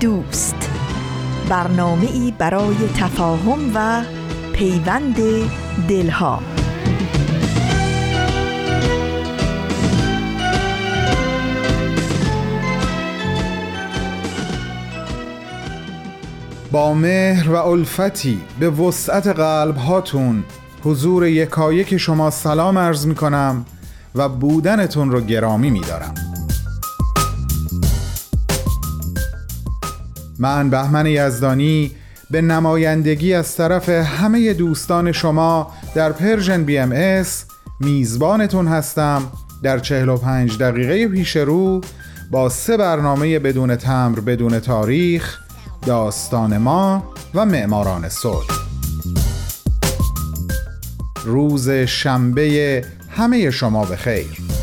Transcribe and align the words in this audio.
دوست 0.00 0.70
برنامه 1.48 2.06
ای 2.06 2.34
برای 2.38 2.76
تفاهم 2.96 3.70
و 3.74 4.02
پیوند 4.52 5.16
دلها 5.88 6.42
با 16.72 16.94
مهر 16.94 17.50
و 17.50 17.54
الفتی 17.56 18.40
به 18.60 18.70
وسعت 18.70 19.26
قلب 19.26 19.76
هاتون 19.76 20.44
حضور 20.84 21.26
یکایک 21.26 21.96
شما 21.96 22.30
سلام 22.30 22.78
عرض 22.78 23.06
می 23.06 23.14
کنم 23.14 23.64
و 24.14 24.28
بودنتون 24.28 25.10
رو 25.10 25.20
گرامی 25.20 25.70
می 25.70 25.80
دارم. 25.80 26.27
من 30.38 30.70
بهمن 30.70 31.06
یزدانی 31.06 31.92
به 32.30 32.40
نمایندگی 32.42 33.34
از 33.34 33.56
طرف 33.56 33.88
همه 33.88 34.54
دوستان 34.54 35.12
شما 35.12 35.72
در 35.94 36.12
Persian 36.12 36.64
BMS 36.64 37.44
میزبانتون 37.80 38.68
هستم. 38.68 39.22
در 39.62 39.78
45 39.78 40.58
دقیقه 40.58 41.08
پیش 41.08 41.36
رو 41.36 41.80
با 42.30 42.48
سه 42.48 42.76
برنامه 42.76 43.38
بدون 43.38 43.76
تمبر 43.76 44.20
بدون 44.20 44.60
تاریخ 44.60 45.38
داستان 45.86 46.58
ما 46.58 47.12
و 47.34 47.46
معماران 47.46 48.08
صلح. 48.08 48.46
روز 51.24 51.70
شنبه 51.70 52.84
همه 53.08 53.50
شما 53.50 53.84
به 53.84 53.96
خیر 53.96 54.57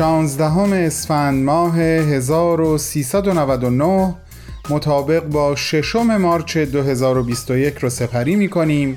شانزدهم 0.00 0.72
اسفند 0.72 1.44
ماه 1.44 1.78
1399 1.78 4.14
مطابق 4.70 5.24
با 5.24 5.56
ششم 5.56 6.16
مارچ 6.16 6.58
2021 6.58 7.74
رو 7.74 7.90
سپری 7.90 8.36
می 8.36 8.48
کنیم 8.48 8.96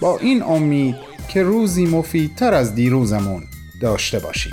با 0.00 0.18
این 0.18 0.42
امید 0.42 0.96
که 1.28 1.42
روزی 1.42 1.86
مفیدتر 1.86 2.54
از 2.54 2.74
دیروزمون 2.74 3.42
داشته 3.80 4.18
باشیم. 4.18 4.52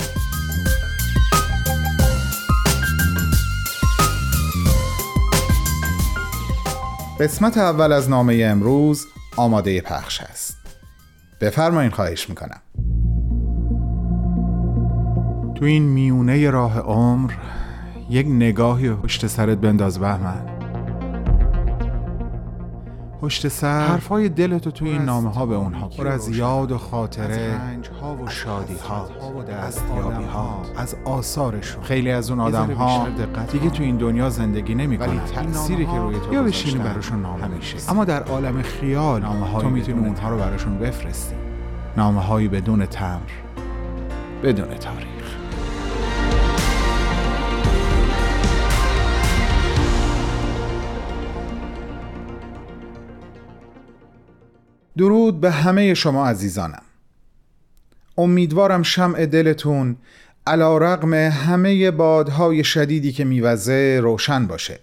قسمت 7.20 7.58
اول 7.58 7.92
از 7.92 8.10
نامه 8.10 8.44
امروز 8.44 9.08
آماده 9.38 9.82
پخش 9.82 10.22
است. 10.22 10.58
بفرمایین 11.42 11.92
خواهش 11.92 12.30
می‌کنم. 12.30 12.62
تو 15.62 15.66
این 15.66 15.84
میونه 15.84 16.50
راه 16.50 16.80
عمر 16.80 17.32
یک 18.10 18.28
نگاهی 18.28 18.90
پشت 18.90 19.28
سرت 19.28 19.58
بنداز 19.58 20.00
بهمن. 20.00 20.46
پشت 23.22 23.48
سر 23.48 23.88
حرفای 23.88 24.30
دلتو 24.30 24.72
تو 24.72 24.86
این 24.86 25.02
نامه 25.02 25.34
ها 25.34 25.46
به 25.46 25.56
اونها 25.56 25.88
پر 25.88 26.08
از 26.08 26.38
یاد 26.38 26.72
و 26.72 26.78
خاطره 26.78 27.60
ها 28.02 28.16
و 28.16 28.30
شادی 28.30 28.76
ها 28.90 29.08
دستیابی 29.44 30.24
ها 30.24 30.62
از 30.78 30.96
آثارشون. 31.06 31.84
خیلی 31.84 32.12
از 32.12 32.30
اون 32.30 32.40
آدم 32.40 32.72
ها 32.72 33.08
دیگه 33.52 33.70
تو 33.70 33.84
این 33.84 33.98
دنیا 33.98 34.30
زندگی 34.30 34.76
نمی‌کنن. 34.76 35.20
تأثیری 35.26 35.86
که 35.86 35.98
روی 35.98 36.16
تو 36.20 36.34
یا 36.34 36.44
بشینی 36.44 36.84
براشون 36.84 37.22
نامه 37.22 37.48
میشه 37.48 37.92
اما 37.92 38.06
در 38.06 38.24
عالم 38.24 38.62
خیال 38.62 39.22
نامه 39.22 39.62
تو 39.62 39.70
می‌تونی 39.70 40.08
اونها 40.08 40.30
رو 40.30 40.38
براشون 40.38 40.78
بفرستی. 40.78 41.36
نامه 41.98 42.22
هایی 42.22 42.48
بدون 42.48 42.86
تمر 42.86 43.20
بدون 44.44 44.68
تاریخ. 44.68 45.21
درود 55.02 55.42
به 55.42 55.52
همه 55.52 55.94
شما 55.94 56.28
عزیزانم. 56.28 56.82
امیدوارم 58.18 58.84
شمع 58.84 59.26
دلتون 59.26 59.98
علا 60.48 60.78
رقم 60.78 61.14
همه 61.14 61.92
بادهای 61.92 62.64
شدیدی 62.64 63.12
که 63.12 63.26
میوزه 63.26 64.00
روشن 64.04 64.48
باشه 64.48 64.80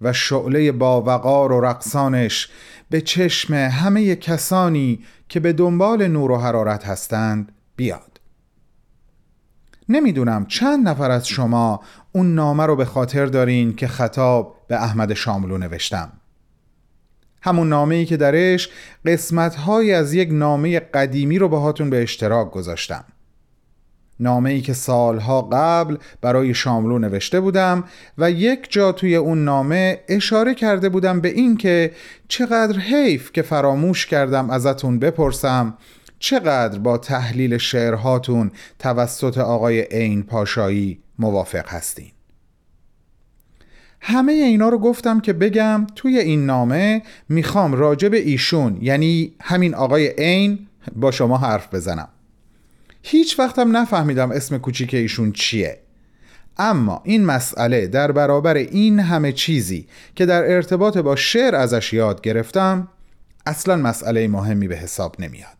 و 0.00 0.12
شعله 0.12 0.72
با 0.72 1.02
وقار 1.02 1.52
و 1.52 1.60
رقصانش 1.60 2.48
به 2.90 3.00
چشم 3.00 3.54
همه 3.54 4.16
کسانی 4.16 5.00
که 5.28 5.40
به 5.40 5.52
دنبال 5.52 6.08
نور 6.08 6.30
و 6.30 6.36
حرارت 6.36 6.84
هستند 6.84 7.52
بیاد. 7.76 8.20
نمی‌دونم 9.88 10.46
چند 10.46 10.88
نفر 10.88 11.10
از 11.10 11.28
شما 11.28 11.80
اون 12.12 12.34
نامه 12.34 12.66
رو 12.66 12.76
به 12.76 12.84
خاطر 12.84 13.26
دارین 13.26 13.76
که 13.76 13.88
خطاب 13.88 14.56
به 14.68 14.82
احمد 14.82 15.14
شاملو 15.14 15.58
نوشتم. 15.58 16.12
همون 17.42 17.68
نامه 17.68 17.94
ای 17.94 18.04
که 18.04 18.16
درش 18.16 18.68
قسمت 19.06 19.68
از 19.68 20.14
یک 20.14 20.28
نامه 20.32 20.80
قدیمی 20.80 21.38
رو 21.38 21.48
باهاتون 21.48 21.90
به 21.90 22.02
اشتراک 22.02 22.50
گذاشتم. 22.50 23.04
نامه 24.20 24.50
ای 24.50 24.60
که 24.60 24.72
سالها 24.72 25.42
قبل 25.42 25.96
برای 26.20 26.54
شاملو 26.54 26.98
نوشته 26.98 27.40
بودم 27.40 27.84
و 28.18 28.30
یک 28.30 28.66
جا 28.70 28.92
توی 28.92 29.16
اون 29.16 29.44
نامه 29.44 30.00
اشاره 30.08 30.54
کرده 30.54 30.88
بودم 30.88 31.20
به 31.20 31.28
این 31.28 31.56
که 31.56 31.92
چقدر 32.28 32.78
حیف 32.78 33.32
که 33.32 33.42
فراموش 33.42 34.06
کردم 34.06 34.50
ازتون 34.50 34.98
بپرسم 34.98 35.74
چقدر 36.18 36.78
با 36.78 36.98
تحلیل 36.98 37.58
شعرهاتون 37.58 38.50
توسط 38.78 39.38
آقای 39.38 39.80
عین 39.80 40.22
پاشایی 40.22 40.98
موافق 41.18 41.68
هستین. 41.68 42.17
همه 44.00 44.32
اینا 44.32 44.68
رو 44.68 44.78
گفتم 44.78 45.20
که 45.20 45.32
بگم 45.32 45.86
توی 45.94 46.18
این 46.18 46.46
نامه 46.46 47.02
می‌خوام 47.28 47.72
راجب 47.72 48.12
ایشون 48.12 48.78
یعنی 48.80 49.34
همین 49.40 49.74
آقای 49.74 50.08
عین 50.08 50.58
با 50.96 51.10
شما 51.10 51.36
حرف 51.36 51.74
بزنم. 51.74 52.08
هیچ 53.02 53.38
وقتم 53.38 53.76
نفهمیدم 53.76 54.30
اسم 54.30 54.58
کوچیک 54.58 54.94
ایشون 54.94 55.32
چیه. 55.32 55.78
اما 56.58 57.02
این 57.04 57.24
مسئله 57.24 57.86
در 57.86 58.12
برابر 58.12 58.54
این 58.54 59.00
همه 59.00 59.32
چیزی 59.32 59.86
که 60.14 60.26
در 60.26 60.52
ارتباط 60.52 60.98
با 60.98 61.16
شعر 61.16 61.54
ازش 61.54 61.92
یاد 61.92 62.20
گرفتم 62.20 62.88
اصلا 63.46 63.76
مسئله 63.76 64.28
مهمی 64.28 64.68
به 64.68 64.76
حساب 64.76 65.16
نمیاد. 65.18 65.58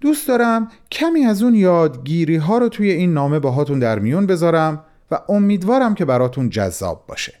دوست 0.00 0.28
دارم 0.28 0.68
کمی 0.92 1.24
از 1.24 1.42
اون 1.42 1.54
یادگیری 1.54 2.36
ها 2.36 2.58
رو 2.58 2.68
توی 2.68 2.90
این 2.90 3.14
نامه 3.14 3.38
باهاتون 3.38 3.78
در 3.78 3.98
میون 3.98 4.26
بذارم 4.26 4.84
و 5.10 5.18
امیدوارم 5.28 5.94
که 5.94 6.04
براتون 6.04 6.50
جذاب 6.50 7.04
باشه. 7.06 7.34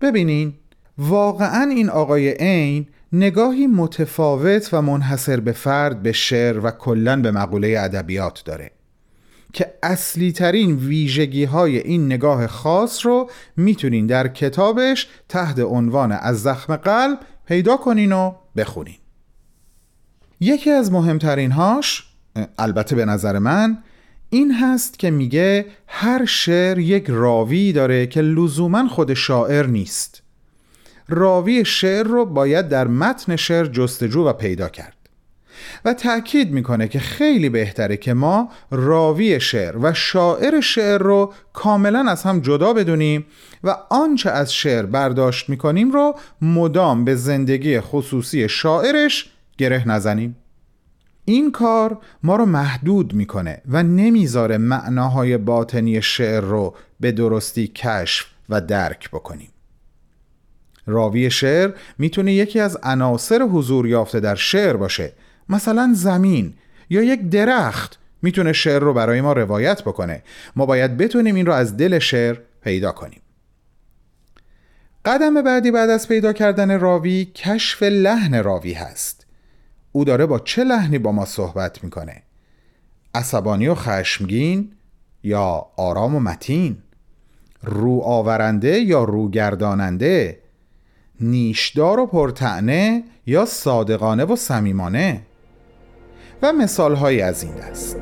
ببینین 0.00 0.54
واقعا 0.98 1.62
این 1.62 1.90
آقای 1.90 2.30
عین 2.30 2.86
نگاهی 3.12 3.66
متفاوت 3.66 4.68
و 4.72 4.82
منحصر 4.82 5.40
به 5.40 5.52
فرد 5.52 6.02
به 6.02 6.12
شعر 6.12 6.66
و 6.66 6.70
کلا 6.70 7.22
به 7.22 7.30
مقوله 7.30 7.74
ادبیات 7.78 8.42
داره 8.44 8.70
که 9.52 9.74
اصلی 9.82 10.32
ترین 10.32 10.76
ویژگی 10.76 11.44
های 11.44 11.78
این 11.78 12.06
نگاه 12.06 12.46
خاص 12.46 13.06
رو 13.06 13.30
می‌تونین 13.56 14.06
در 14.06 14.28
کتابش 14.28 15.08
تحت 15.28 15.58
عنوان 15.58 16.12
از 16.12 16.42
زخم 16.42 16.76
قلب 16.76 17.18
پیدا 17.46 17.76
کنین 17.76 18.12
و 18.12 18.34
بخونین. 18.56 18.98
یکی 20.40 20.70
از 20.70 20.92
مهمترین 20.92 21.52
هاش 21.52 22.06
البته 22.58 22.96
به 22.96 23.04
نظر 23.04 23.38
من 23.38 23.78
این 24.30 24.54
هست 24.54 24.98
که 24.98 25.10
میگه 25.10 25.66
هر 25.86 26.24
شعر 26.24 26.78
یک 26.78 27.04
راوی 27.08 27.72
داره 27.72 28.06
که 28.06 28.20
لزوما 28.20 28.88
خود 28.88 29.14
شاعر 29.14 29.66
نیست. 29.66 30.22
راوی 31.08 31.64
شعر 31.64 32.06
رو 32.06 32.24
باید 32.24 32.68
در 32.68 32.88
متن 32.88 33.36
شعر 33.36 33.66
جستجو 33.66 34.24
و 34.24 34.32
پیدا 34.32 34.68
کرد. 34.68 34.96
و 35.84 35.94
تأکید 35.94 36.52
می‌کنه 36.52 36.88
که 36.88 36.98
خیلی 36.98 37.48
بهتره 37.48 37.96
که 37.96 38.14
ما 38.14 38.48
راوی 38.70 39.40
شعر 39.40 39.76
و 39.78 39.94
شاعر 39.94 40.60
شعر 40.60 40.98
رو 41.02 41.32
کاملا 41.52 42.10
از 42.10 42.22
هم 42.22 42.40
جدا 42.40 42.72
بدونیم 42.72 43.26
و 43.64 43.76
آنچه 43.90 44.30
از 44.30 44.54
شعر 44.54 44.86
برداشت 44.86 45.48
می‌کنیم 45.48 45.90
رو 45.90 46.14
مدام 46.42 47.04
به 47.04 47.14
زندگی 47.14 47.80
خصوصی 47.80 48.48
شاعرش 48.48 49.30
گره 49.58 49.88
نزنیم. 49.88 50.36
این 51.30 51.52
کار 51.52 51.98
ما 52.22 52.36
رو 52.36 52.46
محدود 52.46 53.14
می‌کنه 53.14 53.62
و 53.68 53.82
نمی‌ذاره 53.82 54.58
معناهای 54.58 55.38
باطنی 55.38 56.02
شعر 56.02 56.40
رو 56.40 56.74
به 57.00 57.12
درستی 57.12 57.66
کشف 57.66 58.26
و 58.48 58.60
درک 58.60 59.10
بکنیم. 59.10 59.50
راوی 60.86 61.30
شعر 61.30 61.70
می‌تونه 61.98 62.32
یکی 62.32 62.60
از 62.60 62.78
عناصر 62.82 63.42
حضور 63.42 63.86
یافته 63.86 64.20
در 64.20 64.34
شعر 64.34 64.76
باشه. 64.76 65.12
مثلا 65.48 65.90
زمین 65.94 66.54
یا 66.90 67.02
یک 67.02 67.28
درخت 67.28 67.98
می‌تونه 68.22 68.52
شعر 68.52 68.78
رو 68.78 68.94
برای 68.94 69.20
ما 69.20 69.32
روایت 69.32 69.82
بکنه. 69.82 70.22
ما 70.56 70.66
باید 70.66 70.96
بتونیم 70.96 71.34
این 71.34 71.46
رو 71.46 71.52
از 71.52 71.76
دل 71.76 71.98
شعر 71.98 72.36
پیدا 72.62 72.92
کنیم. 72.92 73.20
قدم 75.04 75.42
بعدی 75.42 75.70
بعد 75.70 75.90
از 75.90 76.08
پیدا 76.08 76.32
کردن 76.32 76.80
راوی 76.80 77.24
کشف 77.24 77.82
لحن 77.82 78.42
راوی 78.42 78.72
هست. 78.72 79.19
او 79.92 80.04
داره 80.04 80.26
با 80.26 80.38
چه 80.38 80.64
لحنی 80.64 80.98
با 80.98 81.12
ما 81.12 81.24
صحبت 81.24 81.84
می‌کنه؟ 81.84 82.22
عصبانی 83.14 83.68
و 83.68 83.74
خشمگین 83.74 84.72
یا 85.22 85.66
آرام 85.76 86.14
و 86.14 86.20
متین؟ 86.20 86.76
رو 87.62 88.00
آورنده 88.00 88.80
یا 88.80 89.04
روگرداننده 89.04 90.38
نیشدار 91.20 92.00
و 92.00 92.06
پرطعنه 92.06 93.04
یا 93.26 93.44
صادقانه 93.44 94.24
و 94.24 94.36
صمیمانه؟ 94.36 95.22
و 96.42 96.52
مثالهایی 96.52 97.20
از 97.22 97.42
این 97.42 97.54
دست. 97.54 97.96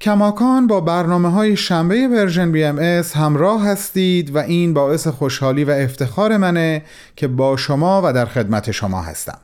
کماکان 0.00 0.66
با 0.66 0.80
برنامه 0.80 1.30
های 1.30 1.56
شنبه 1.56 2.08
Persian 2.08 2.52
BMS 2.52 3.16
همراه 3.16 3.66
هستید 3.66 4.34
و 4.34 4.38
این 4.38 4.74
باعث 4.74 5.06
خوشحالی 5.06 5.64
و 5.64 5.70
افتخار 5.70 6.36
منه 6.36 6.82
که 7.16 7.28
با 7.28 7.56
شما 7.56 8.02
و 8.04 8.12
در 8.12 8.26
خدمت 8.26 8.70
شما 8.70 9.02
هستم. 9.02 9.38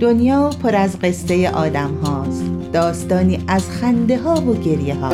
دنیا 0.00 0.50
پر 0.62 0.74
از 0.74 0.98
قصه 0.98 1.50
آدم 1.50 1.94
هاست. 1.94 2.44
داستانی 2.72 3.44
از 3.48 3.70
خنده 3.70 4.18
ها 4.18 4.34
و 4.34 4.54
گریه 4.54 4.94
ها. 4.94 5.08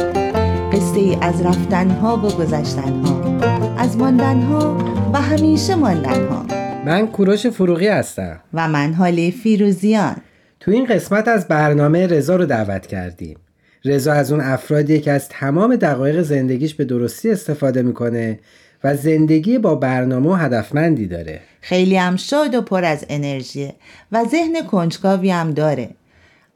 قصه 0.72 1.00
ای 1.00 1.18
از 1.20 1.42
رفتن 1.42 1.90
ها 1.90 2.16
و 2.16 2.20
گذشتن 2.20 3.04
ها. 3.04 3.38
از 3.78 3.96
ماندن 3.96 4.42
ها 4.42 4.76
و 5.12 5.20
همیشه 5.20 5.74
ماندن 5.74 6.28
ها. 6.28 6.46
من 6.84 7.06
کوروش 7.06 7.46
فروغی 7.46 7.88
هستم. 7.88 8.40
و 8.54 8.68
من 8.68 8.94
حالی 8.94 9.30
فیروزیان. 9.30 10.16
تو 10.60 10.70
این 10.70 10.86
قسمت 10.86 11.28
از 11.28 11.48
برنامه 11.48 12.06
رضا 12.06 12.36
رو 12.36 12.46
دعوت 12.46 12.86
کردیم. 12.86 13.38
رضا 13.84 14.12
از 14.12 14.32
اون 14.32 14.40
افرادیه 14.40 14.98
که 14.98 15.12
از 15.12 15.28
تمام 15.28 15.76
دقایق 15.76 16.22
زندگیش 16.22 16.74
به 16.74 16.84
درستی 16.84 17.30
استفاده 17.30 17.82
می‌کنه 17.82 18.38
و 18.84 18.96
زندگی 18.96 19.58
با 19.58 19.74
برنامه 19.74 20.30
و 20.30 20.32
هدفمندی 20.32 21.06
داره. 21.06 21.40
خیلی 21.60 21.96
هم 21.96 22.16
شاد 22.16 22.54
و 22.54 22.62
پر 22.62 22.84
از 22.84 23.06
انرژیه 23.08 23.74
و 24.12 24.24
ذهن 24.24 24.66
کنجکاوی 24.66 25.30
هم 25.30 25.50
داره. 25.50 25.90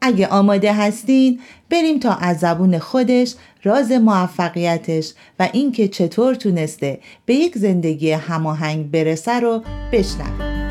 اگه 0.01 0.27
آماده 0.27 0.73
هستین 0.73 1.39
بریم 1.69 1.99
تا 1.99 2.13
از 2.13 2.39
زبون 2.39 2.79
خودش 2.79 3.35
راز 3.63 3.91
موفقیتش 3.91 5.13
و 5.39 5.49
اینکه 5.53 5.87
چطور 5.87 6.35
تونسته 6.35 6.99
به 7.25 7.33
یک 7.33 7.57
زندگی 7.57 8.11
هماهنگ 8.11 8.91
برسه 8.91 9.39
رو 9.39 9.63
بشنویم. 9.91 10.66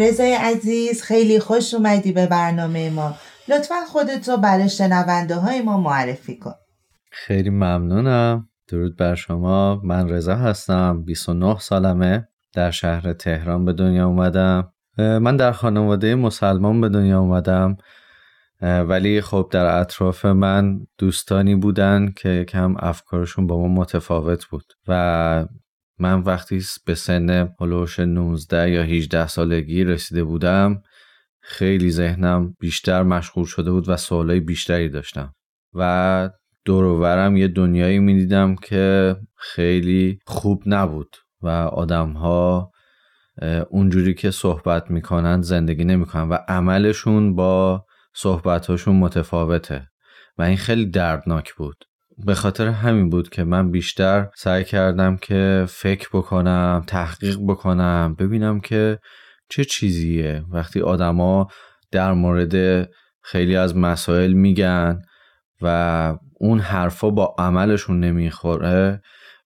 رضای 0.00 0.34
عزیز 0.34 1.02
خیلی 1.02 1.38
خوش 1.38 1.74
اومدی 1.74 2.12
به 2.12 2.26
برنامه 2.26 2.90
ما. 2.90 3.14
لطفا 3.48 3.74
خودت 3.92 4.28
رو 4.28 4.36
برای 4.36 4.68
شنونده 4.68 5.34
های 5.34 5.62
ما 5.62 5.80
معرفی 5.80 6.36
کن. 6.36 6.54
خیلی 7.10 7.50
ممنونم. 7.50 8.48
درود 8.68 8.96
بر 8.96 9.14
شما. 9.14 9.80
من 9.84 10.08
رضا 10.08 10.34
هستم 10.34 11.02
29 11.04 11.58
سالمه. 11.58 12.28
در 12.52 12.70
شهر 12.70 13.12
تهران 13.12 13.64
به 13.64 13.72
دنیا 13.72 14.06
اومدم. 14.06 14.72
من 14.98 15.36
در 15.36 15.52
خانواده 15.52 16.14
مسلمان 16.14 16.80
به 16.80 16.88
دنیا 16.88 17.20
اومدم. 17.20 17.76
ولی 18.62 19.20
خب 19.20 19.48
در 19.52 19.80
اطراف 19.80 20.24
من 20.24 20.86
دوستانی 20.98 21.54
بودن 21.54 22.12
که 22.16 22.44
کم 22.48 22.76
افکارشون 22.78 23.46
با 23.46 23.58
ما 23.58 23.68
متفاوت 23.68 24.46
بود 24.46 24.72
و 24.88 25.46
من 26.00 26.20
وقتی 26.20 26.62
به 26.84 26.94
سن 26.94 27.54
هلوش 27.60 28.00
19 28.00 28.70
یا 28.70 28.82
18 28.82 29.26
سالگی 29.26 29.84
رسیده 29.84 30.24
بودم 30.24 30.82
خیلی 31.40 31.90
ذهنم 31.90 32.56
بیشتر 32.60 33.02
مشغول 33.02 33.44
شده 33.44 33.70
بود 33.70 33.88
و 33.88 33.96
سوالای 33.96 34.40
بیشتری 34.40 34.88
داشتم. 34.88 35.34
و 35.74 36.30
دورورم 36.64 37.36
یه 37.36 37.48
دنیایی 37.48 37.98
می‌دیدم 37.98 38.54
که 38.54 39.16
خیلی 39.36 40.18
خوب 40.26 40.62
نبود 40.66 41.16
و 41.42 41.48
آدمها 41.48 42.70
اونجوری 43.70 44.14
که 44.14 44.30
صحبت 44.30 44.90
می‌کنن 44.90 45.42
زندگی 45.42 45.84
نمی‌کنن 45.84 46.28
و 46.28 46.38
عملشون 46.48 47.34
با 47.34 47.84
صحبتهاشون 48.14 48.96
متفاوته. 48.96 49.88
و 50.38 50.42
این 50.42 50.56
خیلی 50.56 50.86
دردناک 50.86 51.54
بود. 51.54 51.84
به 52.26 52.34
خاطر 52.34 52.68
همین 52.68 53.10
بود 53.10 53.28
که 53.28 53.44
من 53.44 53.70
بیشتر 53.70 54.28
سعی 54.36 54.64
کردم 54.64 55.16
که 55.16 55.64
فکر 55.68 56.08
بکنم 56.12 56.84
تحقیق 56.86 57.38
بکنم 57.46 58.16
ببینم 58.18 58.60
که 58.60 58.98
چه 59.48 59.64
چیزیه. 59.64 60.44
وقتی 60.50 60.80
آدما 60.80 61.48
در 61.90 62.12
مورد 62.12 62.88
خیلی 63.22 63.56
از 63.56 63.76
مسائل 63.76 64.32
میگن 64.32 65.02
و 65.62 66.16
اون 66.40 66.58
حرفا 66.60 67.10
با 67.10 67.34
عملشون 67.38 68.00
نمی‌خوره 68.00 69.02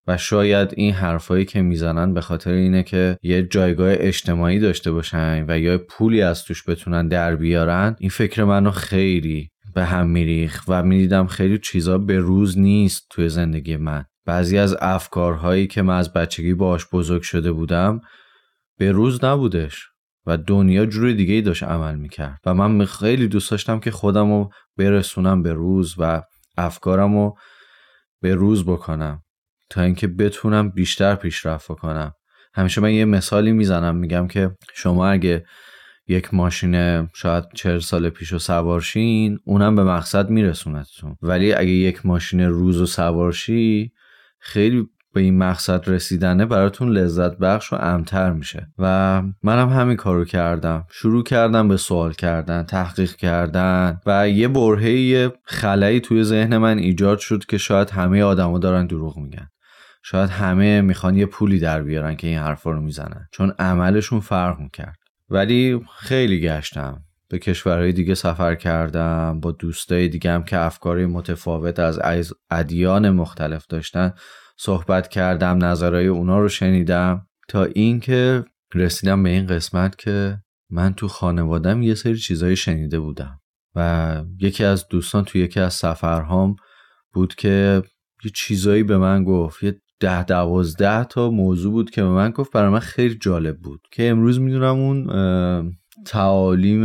و 0.07 0.17
شاید 0.17 0.75
این 0.77 0.93
حرفایی 0.93 1.45
که 1.45 1.63
می‌زنن 1.63 2.15
به 2.15 2.21
خاطر 2.21 2.51
اینه 2.51 2.83
که 2.83 3.17
یه 3.23 3.43
جایگاه 3.43 3.93
اجتماعی 3.93 4.59
داشته 4.59 4.93
باشن 4.93 5.45
و 5.49 5.59
یا 5.59 5.79
پولی 5.79 6.23
از 6.23 6.45
توش 6.45 6.69
بتونن 6.69 7.09
در 7.09 7.37
بیارن 7.37 7.97
این 7.99 8.11
فکر 8.11 8.45
منو 8.45 8.71
خیلی 8.71 9.51
به 9.75 9.85
هم 9.85 10.07
میریخ 10.07 10.65
و 10.69 10.83
می‌دیدم 10.83 11.27
خیلی 11.27 11.59
چیزا 11.59 11.99
به 11.99 12.19
روز 12.19 12.59
نیست 12.59 13.07
توی 13.11 13.29
زندگی 13.29 13.77
من. 13.77 14.05
بعضی 14.27 14.59
از 14.59 14.77
افکارهایی 14.81 15.67
که 15.67 15.83
من 15.83 15.99
از 15.99 16.13
بچگی 16.13 16.55
باش 16.55 16.87
بزرگ 16.93 17.23
شده 17.23 17.53
بودم 17.53 18.01
به 18.79 18.93
روز 18.93 19.25
نبودش 19.25 19.87
و 20.27 20.37
دنیا 20.37 20.87
جور 20.87 21.13
دیگه 21.13 21.35
ای 21.35 21.43
داشت 21.43 21.63
عمل 21.63 21.95
می‌کرد 21.95 22.41
و 22.47 22.55
من 22.55 22.85
خیلی 22.85 23.29
دوست 23.29 23.51
داشتم 23.51 23.81
که 23.81 23.91
خودم 23.91 24.33
رو 24.33 24.51
برسونم 24.77 25.43
به 25.43 25.53
روز 25.53 25.95
و 25.99 26.23
افکارم 26.57 27.15
رو 27.15 27.37
به 28.21 28.35
روز 28.35 28.65
بکنم 28.65 29.23
تا 29.71 29.83
اینکه 29.83 30.07
بتونم 30.07 30.71
بیشتر 30.71 31.15
پیشرفت 31.15 31.67
کنم 31.67 32.13
همیشه 32.55 32.81
من 32.81 32.93
یه 32.93 33.05
مثالی 33.05 33.53
می‌زنم 33.53 33.97
میگم 33.97 34.29
که 34.29 34.51
شما 34.75 35.09
اگه 35.09 35.45
یک 36.09 36.35
ماشین 36.35 37.07
شاید 37.15 37.45
چهل 37.55 37.79
سال 37.79 38.09
پیش 38.09 38.33
و 38.33 38.39
سوارشین 38.39 39.39
اونم 39.45 39.77
به 39.77 39.85
مقصد 39.85 40.31
میرسونتتون 40.31 41.17
ولی 41.23 41.53
اگه 41.53 41.71
یک 41.71 42.07
ماشین 42.07 42.41
روز 42.41 42.81
و 42.81 42.87
سوارشی 42.87 43.93
خیلی 44.39 44.89
به 45.15 45.21
این 45.21 45.39
مقصد 45.39 45.89
رسیدنه 45.89 46.47
براتون 46.47 46.89
لذت 46.89 47.39
بخش 47.39 47.73
و 47.73 47.77
امتر 47.77 48.33
میشه. 48.33 48.69
و 48.79 49.23
منم 49.43 49.69
همین 49.69 49.97
کارو 49.97 50.25
کردم. 50.25 50.87
شروع 50.91 51.25
کردم 51.25 51.69
به 51.69 51.77
سوال 51.77 52.13
کردن 52.13 52.63
تحقیق 52.63 53.17
کردن 53.17 54.01
و 54.07 54.29
یه 54.29 54.49
برهه 54.49 55.33
خلایی 55.45 56.01
توی 56.01 56.25
ذهن 56.25 56.57
من 56.57 56.79
ایجاد 56.79 57.19
شد 57.19 57.45
که 57.45 57.59
شاید 57.59 57.91
همه 57.91 58.23
آدما 58.23 58.59
دارن 58.59 58.87
دروغ 58.87 59.19
میگن. 59.19 59.49
شاید 60.03 60.31
همه 60.31 60.81
می‌خوان 60.81 61.15
یه 61.15 61.27
پولی 61.27 61.59
در 61.59 61.83
بیارن 61.83 62.17
که 62.17 62.27
این 62.27 62.39
حرفا 62.39 62.71
رو 62.71 62.81
می‌زنن. 62.81 63.29
چون 63.33 63.55
عملشون 63.59 64.21
فرق 64.21 64.59
می‌کرد. 64.61 65.04
ولی 65.29 65.81
خیلی 65.97 66.41
گشتم. 66.41 67.05
به 67.29 67.39
کشورهای 67.39 67.93
دیگه 67.93 68.15
سفر 68.15 68.55
کردم 68.55 69.41
با 69.41 69.53
دوستای 69.53 70.09
دیگه 70.09 70.31
هم 70.31 70.45
که 70.45 70.59
افکاری 70.59 71.07
متفاوت 71.07 71.79
از 71.79 72.33
ادیان 72.51 73.11
مختلف 73.11 73.67
داشتن 73.67 74.13
صحبت 74.57 75.09
کردم 75.09 75.65
نظرهای 75.65 76.07
اونا 76.07 76.39
رو 76.39 76.49
شنیدم. 76.49 77.27
تا 77.49 77.65
اینکه 77.65 78.45
رسیدم 78.75 79.23
به 79.23 79.31
این 79.31 79.47
قسمت 79.47 79.99
که 79.99 80.39
من 80.71 80.95
تو 80.95 81.09
خانوادم 81.09 81.83
یه 81.83 81.95
سری 81.95 82.17
چیزایی 82.17 82.57
شنیده 82.57 83.01
بودم 83.01 83.41
و 83.75 84.23
یکی 84.39 84.65
از 84.65 84.89
دوستان 84.89 85.25
تو 85.25 85.39
یکی 85.39 85.61
از 85.61 85.75
سفرهام 85.75 86.57
بود 87.13 87.35
که 87.35 87.83
یه 88.25 88.31
چیزایی 88.35 88.83
به 88.83 88.99
من 88.99 89.25
گفت 89.25 89.63
یه 89.63 89.81
ده 90.01 90.25
دوازده 90.25 91.05
تا 91.05 91.31
موضوع 91.31 91.73
بود 91.73 91.91
که 91.91 92.03
به 92.03 92.09
من 92.09 92.31
گفت. 92.31 92.53
برای 92.53 92.71
من 92.71 92.79
خیلی 92.79 93.19
جالب 93.19 93.59
بود 93.59 93.81
که 93.93 94.09
امروز 94.09 94.41
می‌دونم 94.41 94.79
اون 94.79 95.07
تعالیم 96.07 96.85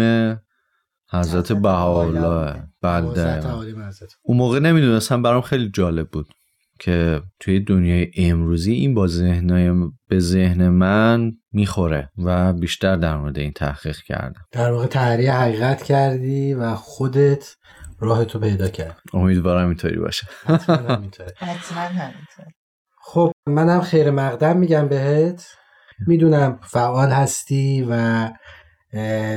حضرت 1.12 1.52
بهاءالله. 1.52 2.64
بله. 2.82 3.46
اون 4.22 4.38
موقع 4.38 4.60
نمی‌دونستم 4.60 5.22
برام 5.22 5.42
خیلی 5.42 5.70
جالب 5.70 6.10
بود 6.10 6.28
که 6.80 7.22
توی 7.40 7.60
دنیای 7.60 8.12
امروزی 8.18 8.72
این 8.72 8.94
با 8.94 9.08
ذهنای 9.08 9.90
به 10.08 10.20
ذهن 10.20 10.70
من 10.70 11.32
می‌خوره 11.52 12.10
و 12.18 12.54
بیشتر 12.54 12.96
در 12.96 13.18
مورد 13.18 13.40
این 13.40 13.52
تحقیق 13.52 13.98
کردم. 13.98 14.42
در 14.52 14.72
واقع 14.72 14.86
تحریه 14.86 15.34
حقیقت 15.34 15.84
کردی 15.84 16.54
و 16.54 16.76
خودت 16.76 17.56
راه 18.00 18.26
تو 18.26 18.40
پیدا 18.40 18.68
کرد 18.68 18.98
امیدوارم 19.14 19.68
اینطوری 19.68 20.00
باشه. 20.00 20.28
خب 23.14 23.32
منم 23.48 23.82
خیر 23.82 24.12
مقدم 24.12 24.58
میگم 24.58 24.88
بهت. 24.88 25.48
می‌دونم 26.08 26.60
فعال 26.64 27.10
هستی 27.10 27.88
و 27.90 28.30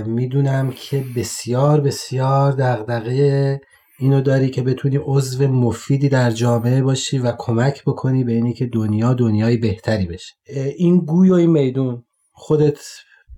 می‌دونم 0.07 0.71
که 0.71 1.05
بسیار 1.17 1.81
بسیار 1.81 2.53
دغدغه 2.53 3.61
اینو 3.99 4.21
داری 4.21 4.51
که 4.51 4.63
بتونی 4.63 4.99
عضو 5.03 5.49
مفیدی 5.49 6.09
در 6.09 6.31
جامعه 6.31 6.83
باشی 6.83 7.19
و 7.19 7.33
کمک 7.39 7.83
بکنی 7.85 8.25
به 8.25 8.33
اینی 8.33 8.55
که 8.55 8.67
دنیا 8.67 9.15
دنیای 9.15 9.57
بهتری 9.57 10.07
بشه. 10.07 10.35
این 10.77 11.01
گوی 11.01 11.31
و 11.31 11.35
این 11.35 11.51
میدون 11.51 12.05
خودت 12.33 12.79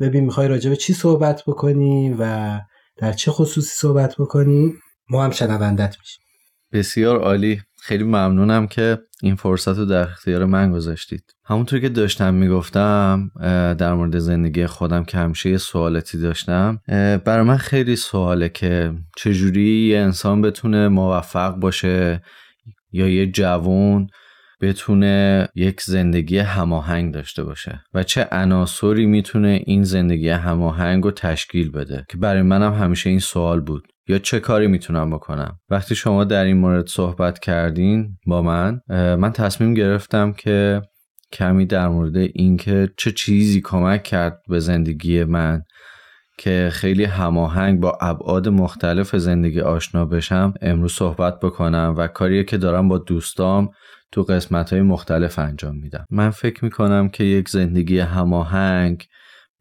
ببین 0.01 0.25
می‌خوای 0.25 0.49
راجع 0.49 0.71
به 0.71 0.77
چی 0.77 0.93
صحبت 0.93 1.43
بکنی 1.47 2.17
و 2.19 2.61
در 2.97 3.13
چه 3.13 3.31
خصوصی 3.31 3.75
صحبت 3.77 4.15
بکنی 4.19 4.73
ما 5.11 5.25
هم 5.25 5.31
شنوندت 5.31 5.97
میشیم. 6.01 6.25
بسیار 6.73 7.21
عالی. 7.21 7.61
خیلی 7.87 8.05
ممنونم 8.05 8.67
که 8.67 8.99
این 9.23 9.37
فرصت 9.37 9.79
رو 9.79 9.85
در 9.85 10.03
اختیار 10.03 10.45
من 10.45 10.73
گذاشتید. 10.73 11.23
همونطور 11.45 11.81
که 11.81 11.89
داشتم 11.89 12.35
می‌گفتم 12.35 13.31
در 13.79 13.95
مورد 13.95 14.19
زندگی 14.19 14.67
خودم 14.67 15.05
که 15.05 15.19
همیشه 15.19 15.51
یه 15.51 15.57
سوالتی 15.57 16.19
داشتم 16.19 16.79
برای 17.25 17.43
من 17.43 17.57
خیلی 17.57 17.97
سواله 17.97 18.49
که 18.49 18.93
چجوری 19.17 19.87
یه 19.87 19.99
انسان 19.99 20.43
بتونه 20.43 20.89
موفق 20.89 21.55
باشه 21.55 22.23
یا 22.93 23.09
یه 23.09 23.27
جوون 23.27 24.07
بتونه 24.61 25.49
یک 25.55 25.81
زندگی 25.81 26.39
هماهنگ 26.39 27.15
داشته 27.15 27.45
باشه 27.45 27.83
و 27.95 28.03
چه 28.03 28.29
عناصری 28.33 29.07
می‌تونه 29.07 29.63
این 29.67 29.83
زندگی 29.83 30.29
هماهنگ 30.29 31.05
رو 31.05 31.11
تشکیل 31.11 31.71
بده. 31.71 32.05
که 32.11 32.17
برای 32.17 32.43
منم 32.43 32.75
همیشه 32.75 33.11
این 33.11 33.19
سوال 33.19 33.61
بود. 33.61 33.87
یا 34.09 34.19
چه 34.19 34.41
کاری 34.41 34.67
می‌تونم 34.67 35.11
بکنم؟ 35.11 35.59
وقتی 35.71 35.95
شما 35.95 36.25
در 36.25 36.45
این 36.45 36.57
مورد 36.57 36.87
صحبت 36.87 37.39
کردین 37.39 38.19
با 38.27 38.43
من 38.43 38.81
من 38.89 39.33
تصمیم 39.33 39.75
گرفتم 39.75 40.33
که 40.33 40.83
کمی 41.33 41.67
در 41.67 41.89
مورد 41.89 42.17
اینکه 42.17 42.91
چه 42.97 43.13
چیزی 43.13 43.61
کمک 43.61 44.03
کرد 44.03 44.41
به 44.49 44.61
زندگی 44.61 45.25
من 45.25 45.63
که 46.39 46.71
خیلی 46.73 47.05
هماهنگ 47.05 47.81
با 47.81 47.99
ابعاد 48.01 48.49
مختلف 48.49 49.17
زندگی 49.17 49.61
آشنا 49.61 50.05
بشم 50.05 50.55
امروز 50.63 50.93
صحبت 50.93 51.41
بکنم 51.41 51.95
و 51.99 52.07
کاریه 52.07 52.45
که 52.45 52.57
دارم 52.57 52.89
با 52.89 52.99
دوستام 52.99 53.71
تو 54.13 54.23
قسمت 54.23 54.73
های 54.73 54.83
مختلف 54.83 55.39
انجام 55.39 55.77
میدم. 55.77 56.05
من 56.11 56.31
فکر 56.31 56.65
می‌کنم 56.65 57.09
که 57.09 57.25
یک 57.25 57.49
زندگی 57.49 57.99
هماهنگ 57.99 59.07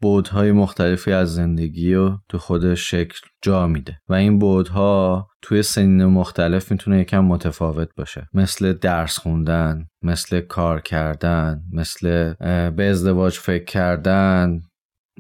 بودهای 0.04 0.52
مختلفی 0.52 1.12
از 1.12 1.36
زندگی 1.36 1.94
رو 1.94 2.20
تو 2.30 2.38
خودش 2.38 2.92
شکل 2.92 3.20
جا 3.42 3.68
میده 3.68 4.00
و 4.10 4.14
این 4.14 4.40
بودها 4.40 5.28
توی 5.42 5.64
سنین 5.64 6.06
مختلف 6.06 6.72
می‌تونه 6.72 7.00
یکم 7.00 7.26
متفاوت 7.26 7.90
باشه. 7.98 8.28
مثل 8.34 8.74
درس 8.74 9.18
خوندن 9.18 9.86
مثل 10.02 10.42
کار 10.42 10.82
کردن 10.82 11.62
مثل 11.74 12.34
به 12.70 12.84
ازدواج 12.90 13.34
فکر 13.34 13.66
کردن 13.66 14.62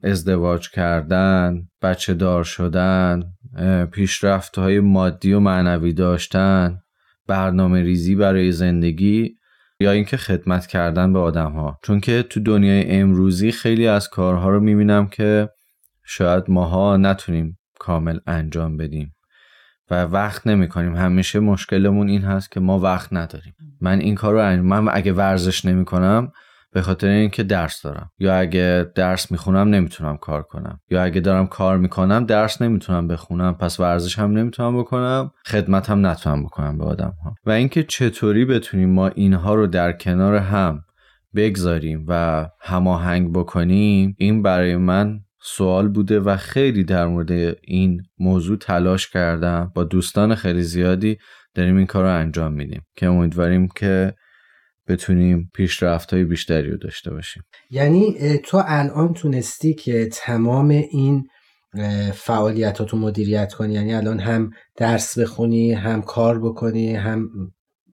ازدواج 0.03 0.69
کردن 0.69 1.67
بچه 1.81 2.13
دار 2.13 2.43
شدن 2.43 3.23
پیشرفت 3.91 4.57
های 4.57 4.79
مادی 4.79 5.33
و 5.33 5.39
معنوی 5.39 5.93
داشتن 5.93 6.79
برنامه 7.27 7.81
ریزی 7.81 8.15
برای 8.15 8.51
زندگی 8.51 9.35
یا 9.80 9.92
اینکه 9.92 10.18
خدمت 10.18 10.68
کردن 10.68 11.13
به 11.13 11.20
آدم 11.20 11.51
ها 11.51 11.80
چون 11.84 12.00
که 12.00 12.24
تو 12.24 12.39
دنیای 12.39 12.92
امروزی 12.92 13.51
خیلی 13.51 13.88
از 13.88 14.10
کارها 14.10 14.50
رو 14.50 14.60
می‌بینم 14.60 15.08
که 15.08 15.50
شاید 16.03 16.44
ماها 16.48 16.98
نتونیم 16.98 17.60
کامل 17.80 18.20
انجام 18.27 18.77
بدیم 18.77 19.15
و 19.92 20.03
وقت 20.03 20.48
نمی 20.48 20.68
کنیم 20.68 20.96
همیشه 20.96 21.39
مشکلمون 21.39 22.10
این 22.10 22.22
هست 22.22 22.51
که 22.51 22.60
ما 22.60 22.80
وقت 22.80 23.13
نداریم. 23.13 23.56
من 23.82 24.00
این 24.00 24.15
کار 24.15 24.34
رو 24.34 24.39
انجام 24.39 24.65
من 24.65 24.92
اگه 24.94 25.13
ورزش 25.13 25.65
نمی 25.65 25.86
کنم 25.86 26.32
به 26.74 26.82
خاطر 26.82 27.08
اینکه 27.08 27.44
درس 27.44 27.82
دارم. 27.82 28.10
یا 28.20 28.36
اگه 28.36 28.86
درس 28.96 29.32
می‌خونم 29.32 29.68
نمی‌تونم 29.70 30.18
کار 30.18 30.44
کنم. 30.44 30.80
یا 30.89 31.03
اگه 31.03 31.22
دارم 31.22 31.48
کار 31.48 31.77
می‌کنم 31.77 32.25
درس 32.25 32.62
نمی‌تونم 32.62 33.08
بخونم. 33.08 33.53
پس 33.53 33.80
ورزش 33.80 34.20
هم 34.20 34.32
نمی‌تونم 34.32 34.80
بکنم. 34.80 35.32
خدمت 35.46 35.89
هم 35.89 36.06
نتونم 36.06 36.44
بکنم 36.44 36.77
به 36.77 36.86
آدم 36.86 37.13
ها 37.24 37.36
و 37.46 37.51
اینکه 37.51 37.84
چطوری 37.84 38.46
بتونیم 38.46 38.89
ما 38.89 39.08
اینها 39.08 39.56
رو 39.56 39.68
در 39.68 39.92
کنار 39.92 40.36
هم 40.36 40.80
بگذاریم 41.36 42.06
و 42.08 42.46
هماهنگ 42.62 43.34
بکنیم 43.34 44.15
این 44.18 44.42
برای 44.42 44.75
من 44.75 45.20
سوال 45.42 45.88
بوده 45.88 46.20
و 46.20 46.38
خیلی 46.38 46.84
در 46.84 47.06
مورد 47.08 47.32
این 47.62 48.01
موضوع 48.20 48.58
تلاش 48.58 49.10
کردم. 49.10 49.72
با 49.75 49.84
دوستان 49.84 50.36
خیلی 50.36 50.63
زیادی 50.63 51.18
داریم 51.56 51.77
این 51.77 51.86
کار 51.86 52.03
رو 52.03 52.10
انجام 52.10 52.53
میدیم. 52.53 52.82
که 52.96 53.08
امیدواریم 53.08 53.68
که 53.75 54.13
بتونیم 54.87 55.51
پیشرفت 55.53 56.13
های 56.13 56.23
بیشتری 56.23 56.71
رو 56.71 56.77
داشته 56.77 57.11
باشیم. 57.11 57.43
یعنی 57.69 58.37
تو 58.37 58.63
الان 58.65 59.13
تونستی 59.13 59.73
که 59.73 60.09
تمام 60.11 60.69
این 60.69 61.27
فعالیتاتو 62.13 62.97
مدیریت 62.97 63.53
کنی 63.53 63.73
یعنی 63.73 63.93
الان 63.93 64.19
هم 64.19 64.49
درس 64.75 65.19
بخونی 65.19 65.73
هم 65.73 66.01
کار 66.01 66.39
بکنی 66.39 66.95
هم 66.95 67.29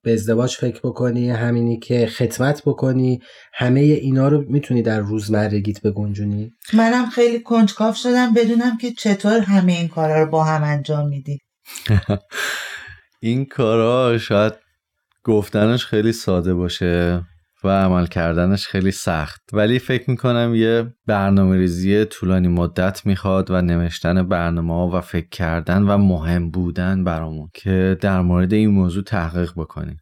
به 0.03 0.13
ازدواج 0.13 0.57
فکر 0.57 0.81
بکنی 0.85 1.31
همینی 1.31 1.79
که 1.79 2.07
خدمت 2.07 2.63
بکنی 2.65 3.21
همه 3.53 3.81
اینا 3.81 4.29
رو 4.29 4.45
می‌تونی 4.49 4.83
در 4.83 5.01
روزمرگیت 5.01 5.83
بگنجونی؟ 5.83 6.53
منم 6.73 7.11
خیلی 7.11 7.41
کنجکاف 7.41 7.97
شدم 7.97 8.35
بدونم 8.35 8.77
که 8.81 8.91
چطور 8.93 9.41
همه 9.41 9.73
این 9.73 9.89
کارا 9.89 10.23
رو 10.23 10.31
با 10.31 10.45
هم 10.45 10.63
انجام 10.63 11.09
میدی. 11.09 11.39
این 13.23 13.45
کارا 13.45 14.19
شاید 14.19 14.53
گفتنش 15.31 15.87
خیلی 15.87 16.13
ساده 16.13 16.55
باشه 16.55 17.23
و 17.65 17.69
عمل 17.69 18.07
کردنش 18.07 18.67
خیلی 18.67 18.91
سخت. 18.91 19.41
ولی 19.53 19.79
فکر 19.79 20.11
می‌کنم 20.11 20.55
یه 20.55 20.95
برنامه 21.07 21.57
ریزی 21.57 22.05
طولانی 22.05 22.49
مدت 22.49 23.07
می‌خواد 23.07 23.51
و 23.51 23.63
نوشتن 23.63 24.29
برنامه 24.29 24.75
ها 24.75 24.89
و 24.89 25.01
فکر 25.01 25.29
کردن 25.29 25.83
و 25.83 25.99
مهم 25.99 26.51
بودن 26.51 27.05
برامون 27.05 27.49
که 27.55 27.97
در 28.01 28.21
مورد 28.21 28.53
این 28.53 28.71
موضوع 28.71 29.03
تحقیق 29.03 29.53
بکنیم. 29.57 29.97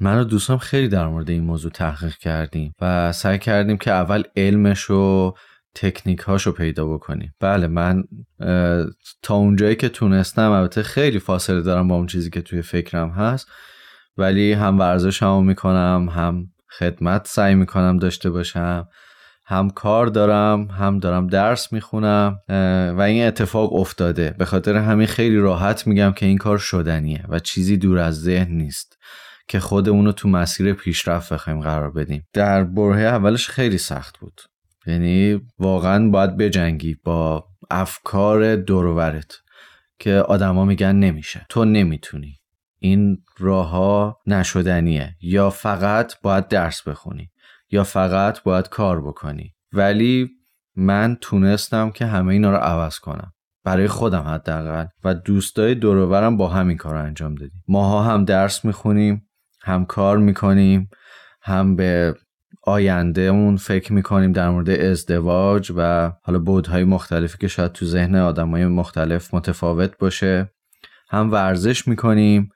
من 0.00 0.18
و 0.18 0.24
دوستم 0.24 0.56
خیلی 0.56 0.88
در 0.88 1.06
مورد 1.06 1.30
این 1.30 1.44
موضوع 1.44 1.70
تحقیق 1.70 2.14
کردیم 2.14 2.72
و 2.80 3.12
سعی 3.12 3.38
کردیم 3.38 3.76
که 3.76 3.90
اول 3.90 4.22
علمش 4.36 4.90
و 4.90 5.34
تکنیک 5.74 6.20
هاشو 6.20 6.52
پیدا 6.52 6.86
بکنیم. 6.86 7.34
بله 7.40 7.66
من 7.66 8.04
تا 9.22 9.34
اونجایی 9.34 9.76
که 9.76 9.88
تونستم 9.88 10.50
البته 10.50 10.82
خیلی 10.82 11.18
فاصله 11.18 11.60
دارم 11.60 11.88
با 11.88 11.94
اون 11.94 12.06
چیزی 12.06 12.30
که 12.30 12.40
توی 12.40 12.62
فکرم 12.62 13.10
هست. 13.10 13.48
ولی 14.16 14.52
هم 14.52 14.78
ورزش 14.78 15.22
هم 15.22 15.46
می‌کنم 15.46 16.08
هم 16.14 16.46
خدمت 16.78 17.26
سعی 17.26 17.54
می‌کنم 17.54 17.96
داشته 17.98 18.30
باشم 18.30 18.88
هم 19.46 19.70
کار 19.70 20.06
دارم 20.06 20.66
هم 20.70 20.98
دارم 20.98 21.26
درس 21.26 21.72
می‌خونم 21.72 22.38
و 22.98 23.00
این 23.00 23.26
اتفاق 23.26 23.72
افتاده. 23.72 24.34
به 24.38 24.44
خاطر 24.44 24.76
همین 24.76 25.06
خیلی 25.06 25.36
راحت 25.36 25.86
میگم 25.86 26.12
که 26.12 26.26
این 26.26 26.38
کار 26.38 26.58
شدنیه 26.58 27.24
و 27.28 27.38
چیزی 27.38 27.76
دور 27.76 27.98
از 27.98 28.20
ذهن 28.20 28.52
نیست 28.52 28.98
که 29.48 29.60
خودمون 29.60 30.06
رو 30.06 30.12
تو 30.12 30.28
مسیر 30.28 30.72
پیشرفت 30.72 31.32
بخوایم 31.32 31.60
قرار 31.60 31.90
بدیم. 31.90 32.26
در 32.32 32.64
برهه 32.64 33.02
اولش 33.02 33.48
خیلی 33.48 33.78
سخت 33.78 34.18
بود. 34.18 34.40
یعنی 34.86 35.40
واقعا 35.58 36.10
باید 36.10 36.36
بجنگی 36.36 36.96
با 37.04 37.44
افکار 37.70 38.56
دورورت 38.56 39.34
که 39.98 40.12
آدما 40.14 40.64
میگن 40.64 40.96
نمیشه. 40.96 41.46
تو 41.48 41.64
نمی‌تونی. 41.64 42.38
این 42.82 43.18
راهها 43.38 44.20
نشدنیه. 44.26 45.16
یا 45.20 45.50
فقط 45.50 46.14
باید 46.22 46.48
درس 46.48 46.82
بخونی 46.82 47.30
یا 47.70 47.84
فقط 47.84 48.42
باید 48.42 48.68
کار 48.68 49.00
بکنی. 49.00 49.54
ولی 49.72 50.30
من 50.76 51.16
تونستم 51.20 51.90
که 51.90 52.06
همه 52.06 52.32
اینا 52.32 52.50
رو 52.50 52.56
عوض 52.56 52.98
کنم. 52.98 53.32
برای 53.64 53.88
خودم 53.88 54.22
حداقل. 54.22 54.86
و 55.04 55.14
دوستای 55.14 55.74
دورورم 55.74 56.36
با 56.36 56.48
همین 56.48 56.76
کار 56.76 56.94
رو 56.94 57.04
انجام 57.04 57.34
دادیم. 57.34 57.64
ماها 57.68 58.02
هم 58.02 58.24
درس 58.24 58.64
می‌خونیم 58.64 59.28
هم 59.62 59.84
کار 59.84 60.18
می‌کنیم 60.18 60.90
هم 61.42 61.76
به 61.76 62.14
آیندهمون 62.62 63.56
فکر 63.56 63.92
می‌کنیم 63.92 64.32
در 64.32 64.50
مورد 64.50 64.70
ازدواج 64.70 65.72
و 65.76 66.12
حالا 66.22 66.38
بودهای 66.38 66.84
مختلفی 66.84 67.38
که 67.38 67.48
شاید 67.48 67.72
تو 67.72 67.86
ذهن 67.86 68.14
آدمای 68.14 68.66
مختلف 68.66 69.34
متفاوت 69.34 69.98
باشه. 69.98 70.50
هم 71.08 71.32
ورزش 71.32 71.88
می‌کنیم 71.88 72.50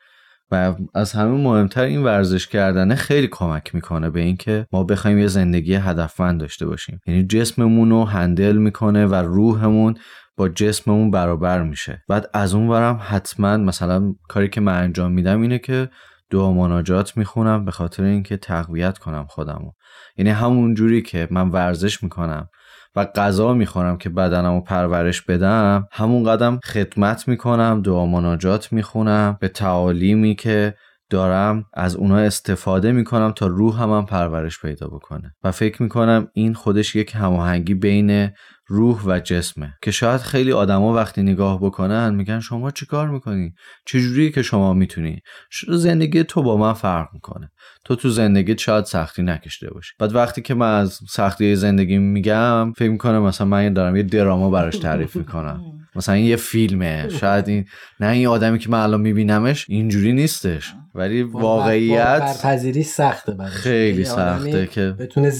و 0.51 0.75
از 0.95 1.13
همه 1.13 1.31
مهمتر 1.31 1.83
این 1.83 2.03
ورزش 2.03 2.47
کردنه 2.47 2.95
خیلی 2.95 3.29
کمک 3.29 3.75
می‌کنه 3.75 4.11
به 4.11 4.21
اینکه 4.21 4.67
ما 4.73 4.85
بخوایم 4.85 5.19
یه 5.19 5.27
زندگی 5.27 5.75
هدفمند 5.75 6.41
داشته 6.41 6.67
باشیم. 6.67 7.01
یعنی 7.07 7.25
جسممون 7.25 7.91
رو 7.91 8.05
هندل 8.05 8.57
می‌کنه 8.57 9.07
و 9.07 9.15
روحمون 9.15 9.95
با 10.37 10.49
جسممون 10.49 11.11
برابر 11.11 11.63
میشه. 11.63 12.03
بعد 12.09 12.31
از 12.35 12.55
اون 12.55 12.69
ورم 12.69 13.01
حتما 13.03 13.57
مثلا 13.57 14.15
کاری 14.29 14.49
که 14.49 14.61
من 14.61 14.83
انجام 14.83 15.13
میدم 15.13 15.41
اینه 15.41 15.59
که 15.59 15.89
دعا 16.31 16.53
مناجات 16.53 17.17
می‌خونم 17.17 17.65
به 17.65 17.71
خاطر 17.71 18.03
اینکه 18.03 18.37
تقویت 18.37 18.99
کنم 18.99 19.27
خودمو. 19.29 19.73
یعنی 20.17 20.31
همون 20.31 20.75
جوری 20.75 21.03
که 21.03 21.29
من 21.31 21.49
ورزش 21.49 22.03
می‌کنم 22.03 22.49
و 22.97 23.05
غذا 23.05 23.55
می‌خورم 23.55 23.99
که 23.99 24.09
بدنم 24.09 24.55
رو 24.55 24.61
پرورش 24.61 25.23
بدم 25.23 25.89
همون 25.93 26.25
قدم 26.25 26.61
خدمت 26.65 27.29
می‌کنم 27.29 27.83
دعا 27.85 28.07
مناجات 28.07 28.73
می‌خونم 28.73 29.37
به 29.41 29.49
تعالیمی 29.49 30.35
که 30.35 30.75
دارم 31.11 31.65
از 31.75 31.97
اونها 31.97 32.19
استفاده 32.19 32.93
می‌کنم 32.93 33.33
تا 33.33 33.47
روح 33.47 33.83
هم 33.83 34.07
پرورش 34.07 34.61
پیدا 34.61 34.87
بکنه. 34.87 35.35
و 35.45 35.53
فکر 35.53 35.83
می‌کنم 35.83 36.29
این 36.35 36.55
خودش 36.55 36.97
یک 36.97 37.17
هماهنگی 37.17 37.75
بین 37.75 38.31
روح 38.67 39.03
و 39.07 39.21
جسمه. 39.21 39.75
که 39.83 39.91
شاید 39.91 40.21
خیلی 40.21 40.53
آدما 40.53 40.95
وقتی 40.95 41.23
نگاه 41.23 41.61
بکنن 41.61 42.15
میگن 42.15 42.41
شما 42.41 42.71
چیکار 42.71 43.09
می‌کنی؟ 43.09 43.55
چجوری 43.87 44.33
که 44.33 44.43
شما 44.43 44.73
می‌تونی؟ 44.73 45.21
زندگی 45.69 46.25
تو 46.25 46.43
با 46.43 46.57
من 46.57 46.73
فرق 46.73 47.09
می‌کنه. 47.13 47.51
تو 47.85 47.97
تو 47.97 48.09
زندگی 48.09 48.59
شاید 48.59 48.85
سختی 48.85 49.23
نکشته 49.23 49.71
باشی. 49.71 49.93
بعد 49.99 50.15
وقتی 50.15 50.43
که 50.43 50.55
من 50.55 50.81
از 50.81 50.99
سختی 51.09 51.57
زندگی 51.57 51.99
میگم 51.99 52.73
فکر 52.73 52.91
می‌کنم 52.91 53.23
مثلا 53.23 53.47
من 53.47 53.73
دارم 53.73 53.97
یه 53.97 54.03
دراما 54.03 54.51
براش 54.51 54.79
تعریف 54.79 55.17
می‌کنم. 55.17 55.61
مثلا 55.97 56.15
این 56.15 56.27
یه 56.27 56.37
فیلمه. 56.37 57.09
شاید 57.09 57.49
این 57.49 57.65
نه 58.01 58.09
این 58.09 58.27
آدمی 58.27 58.59
که 58.59 58.71
من 58.71 58.81
الان 58.81 59.01
میبینمش 59.01 59.67
اینجوری 59.69 60.13
نیستش. 60.13 60.75
ولی 60.95 61.23
واقعیت 61.23 62.41
پذیری 62.43 62.83
سخته 62.83 63.45
خیلی 63.45 64.05
سخته 64.05 64.67
که 64.67 64.95
بتونه 64.99 65.33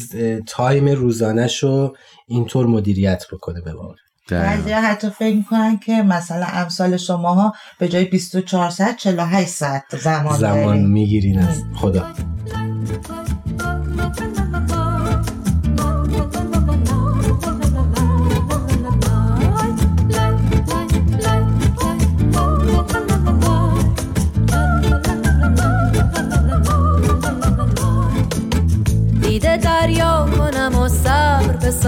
تایم 0.47 0.89
روزانش 0.89 1.63
رو 1.63 1.97
اینطور 2.29 2.67
مدیریت 2.67 3.25
بکنه 3.33 3.61
به 3.61 3.73
واقع 3.73 3.95
بعضی 4.31 4.73
حتی 4.73 5.11
فکر 5.11 5.37
می‌کنن 5.37 5.79
که 5.79 5.93
مثلا 5.93 6.47
امثال 6.47 6.97
شماها 6.97 7.53
به 7.79 7.89
جای 7.89 8.05
24 8.05 8.71
ساعت 8.71 8.97
48 8.97 9.49
ساعت 9.49 9.83
زمان 9.97 10.39
زمان 10.39 10.79
می‌گیرین 10.79 11.39
از 11.39 11.63
خدا. 11.75 12.13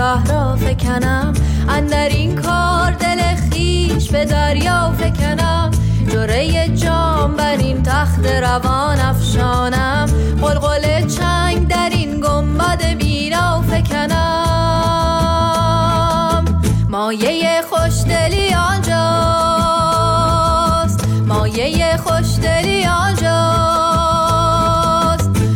به 0.09 0.15
صحرا 0.15 0.57
فکنم. 0.57 1.33
اندر 1.69 2.09
این 2.09 2.37
کار 2.37 2.93
دل 2.93 3.21
خیش 3.51 4.11
به 4.11 4.25
دریا 4.25 4.95
فکنم. 4.99 5.71
جره 6.13 6.69
جام 6.69 7.37
بر 7.37 7.57
این 7.57 7.83
تخت 7.83 8.27
روان 8.27 9.01
افشانم. 9.01 10.09
قلقل 10.43 11.07
چنگ 11.07 11.69
در 11.69 11.89
این 11.93 12.21
گنبد 12.21 12.85
بینا 12.85 13.63
فکنم. 13.63 14.45
مایه 16.89 17.63
خوشدلی 17.71 18.55
آنجاست. 18.55 18.99
مایه 21.27 21.97
خوشدلی 21.97 22.87
آنجاست. 22.87 23.31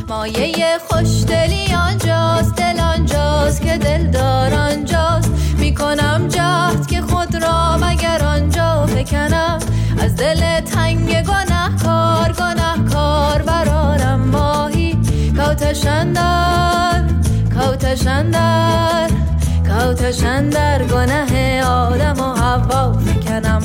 مایه 0.09 0.79
خوشدلی 0.89 1.75
آنجاست. 1.75 2.72
دل 3.79 3.79
آنجاست 3.79 3.79
که 3.79 3.79
دل 3.79 4.11
دار 4.11 4.55
آنجاست. 4.55 5.31
می‌کنم 5.59 6.29
جهد 6.29 6.87
که 6.87 7.01
خود 7.01 7.43
را 7.43 7.77
مگر 7.77 8.25
آنجا 8.25 8.87
فکنم 8.87 9.59
از 10.03 10.17
دل 10.17 10.61
تنگ 10.61 11.23
گناه 11.23 11.77
کار 11.83 12.33
گناه 12.33 12.85
کار 12.93 13.43
برارم 13.43 14.21
ماهی 14.21 14.97
کوتشندر 15.37 17.05
کوتشندر 17.55 19.11
کوتشندر 19.69 20.85
گناه 20.85 21.61
آدم 21.61 22.21
و 22.21 22.35
هوا 22.35 22.93
فکنم 22.93 23.63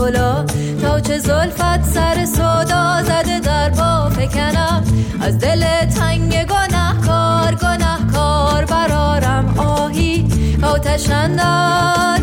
کلا 0.00 0.44
تا 0.82 1.00
چه 1.00 1.18
زلفت 1.18 1.84
سر 1.84 2.24
صدا 2.24 3.02
زده 3.02 3.40
در 3.40 3.70
با 3.70 4.08
فکنم 4.08 4.82
از 5.20 5.38
دل 5.38 5.64
تنگ 5.84 6.46
گناه 6.46 7.00
کار 7.06 7.54
گناه 7.54 8.06
کار 8.12 8.64
برارم 8.64 9.58
آهی 9.58 10.28
کوتشندر 10.62 12.18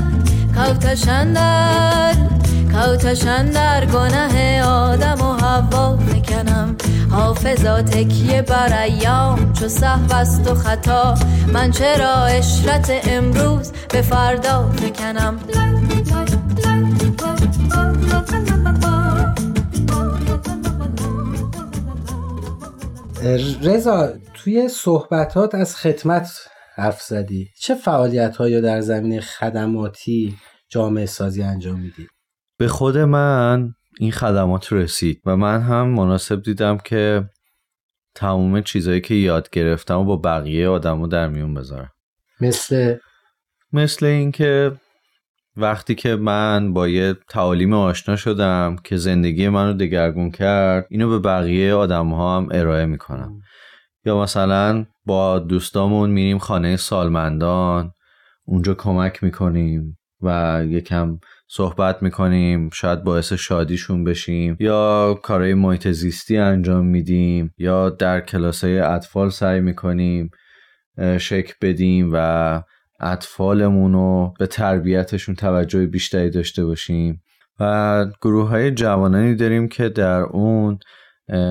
کوتشندر 0.55 2.13
کوتشن 2.73 3.45
در 3.45 3.85
گناه 3.85 4.61
آدم 4.61 5.21
و 5.21 5.33
هوا 5.33 5.97
فکنم 5.97 6.75
حافظا 7.11 7.81
تکیه 7.81 8.41
بر 8.41 8.81
ایام 8.81 9.53
چو 9.53 9.67
صحو 9.67 10.13
است 10.13 10.51
و 10.51 10.55
خطا. 10.55 11.15
من 11.53 11.71
چرا 11.71 12.25
اشرت 12.25 12.91
امروز 13.07 13.71
به 13.89 14.01
فردا 14.01 14.69
فکنم 14.75 15.39
رضا 23.63 24.13
توی 24.33 24.67
صحبتات 24.69 25.55
از 25.55 25.75
خدمت 25.75 26.29
حرف 26.75 27.01
زدی. 27.01 27.49
چه 27.59 27.75
فعالیت 27.75 28.37
هایی 28.37 28.61
در 28.61 28.81
زمینه 28.81 29.21
خدماتی 29.21 30.37
جامعه 30.69 31.05
سازی 31.05 31.43
انجام 31.43 31.79
میدی؟ 31.79 32.07
به 32.57 32.67
خود 32.67 32.97
من 32.97 33.73
این 33.99 34.11
خدمات 34.11 34.73
رسید 34.73 35.21
و 35.25 35.37
من 35.37 35.61
هم 35.61 35.87
مناسب 35.87 36.41
دیدم 36.41 36.77
که 36.77 37.29
تمام 38.15 38.61
چیزایی 38.61 39.01
که 39.01 39.13
یاد 39.13 39.49
گرفتم 39.49 39.99
و 39.99 40.05
با 40.05 40.15
بقیه 40.15 40.67
آدمو 40.67 41.07
در 41.07 41.27
میون 41.27 41.53
بذارم. 41.53 41.91
مثل؟ 42.41 42.97
مثل 43.73 44.05
اینکه 44.05 44.71
وقتی 45.57 45.95
که 45.95 46.15
من 46.15 46.73
با 46.73 46.87
یه 46.87 47.15
تعالیم 47.29 47.73
آشنا 47.73 48.15
شدم 48.15 48.75
که 48.83 48.97
زندگی 48.97 49.49
منو 49.49 49.73
دگرگون 49.73 50.31
کرد 50.31 50.87
اینو 50.89 51.09
به 51.09 51.19
بقیه 51.19 51.73
آدم 51.73 52.09
ها 52.09 52.37
هم 52.37 52.47
ارائه 52.51 52.85
می‌کنم. 52.85 53.41
یا 54.05 54.21
مثلا 54.21 54.85
با 55.05 55.39
دوستامون 55.39 56.09
میریم 56.09 56.37
خانه 56.37 56.77
سالمندان 56.77 57.91
اونجا 58.45 58.73
کمک 58.73 59.23
می‌کنیم 59.23 59.97
و 60.21 60.61
یکم 60.67 61.19
صحبت 61.49 62.03
می‌کنیم 62.03 62.69
شاید 62.73 63.03
باعث 63.03 63.33
شادیشون 63.33 64.03
بشیم. 64.03 64.57
یا 64.59 65.19
کارهای 65.23 65.53
محیط 65.53 65.87
زیستی 65.87 66.37
انجام 66.37 66.85
میدیم. 66.85 67.53
یا 67.57 67.89
در 67.89 68.19
کلاسای 68.19 68.79
اطفال 68.79 69.29
سعی 69.29 69.59
می‌کنیم 69.59 70.29
شک 71.19 71.53
بدیم 71.61 72.09
و 72.13 72.61
اطفالمون 72.99 73.93
رو 73.93 74.33
به 74.39 74.47
تربیتشون 74.47 75.35
توجه 75.35 75.85
بیشتری 75.85 76.29
داشته 76.29 76.65
باشیم. 76.65 77.21
و 77.59 78.05
گروه 78.21 78.49
های 78.49 78.71
جوانانی 78.71 79.35
داریم 79.35 79.67
که 79.67 79.89
در 79.89 80.21
اون 80.21 80.79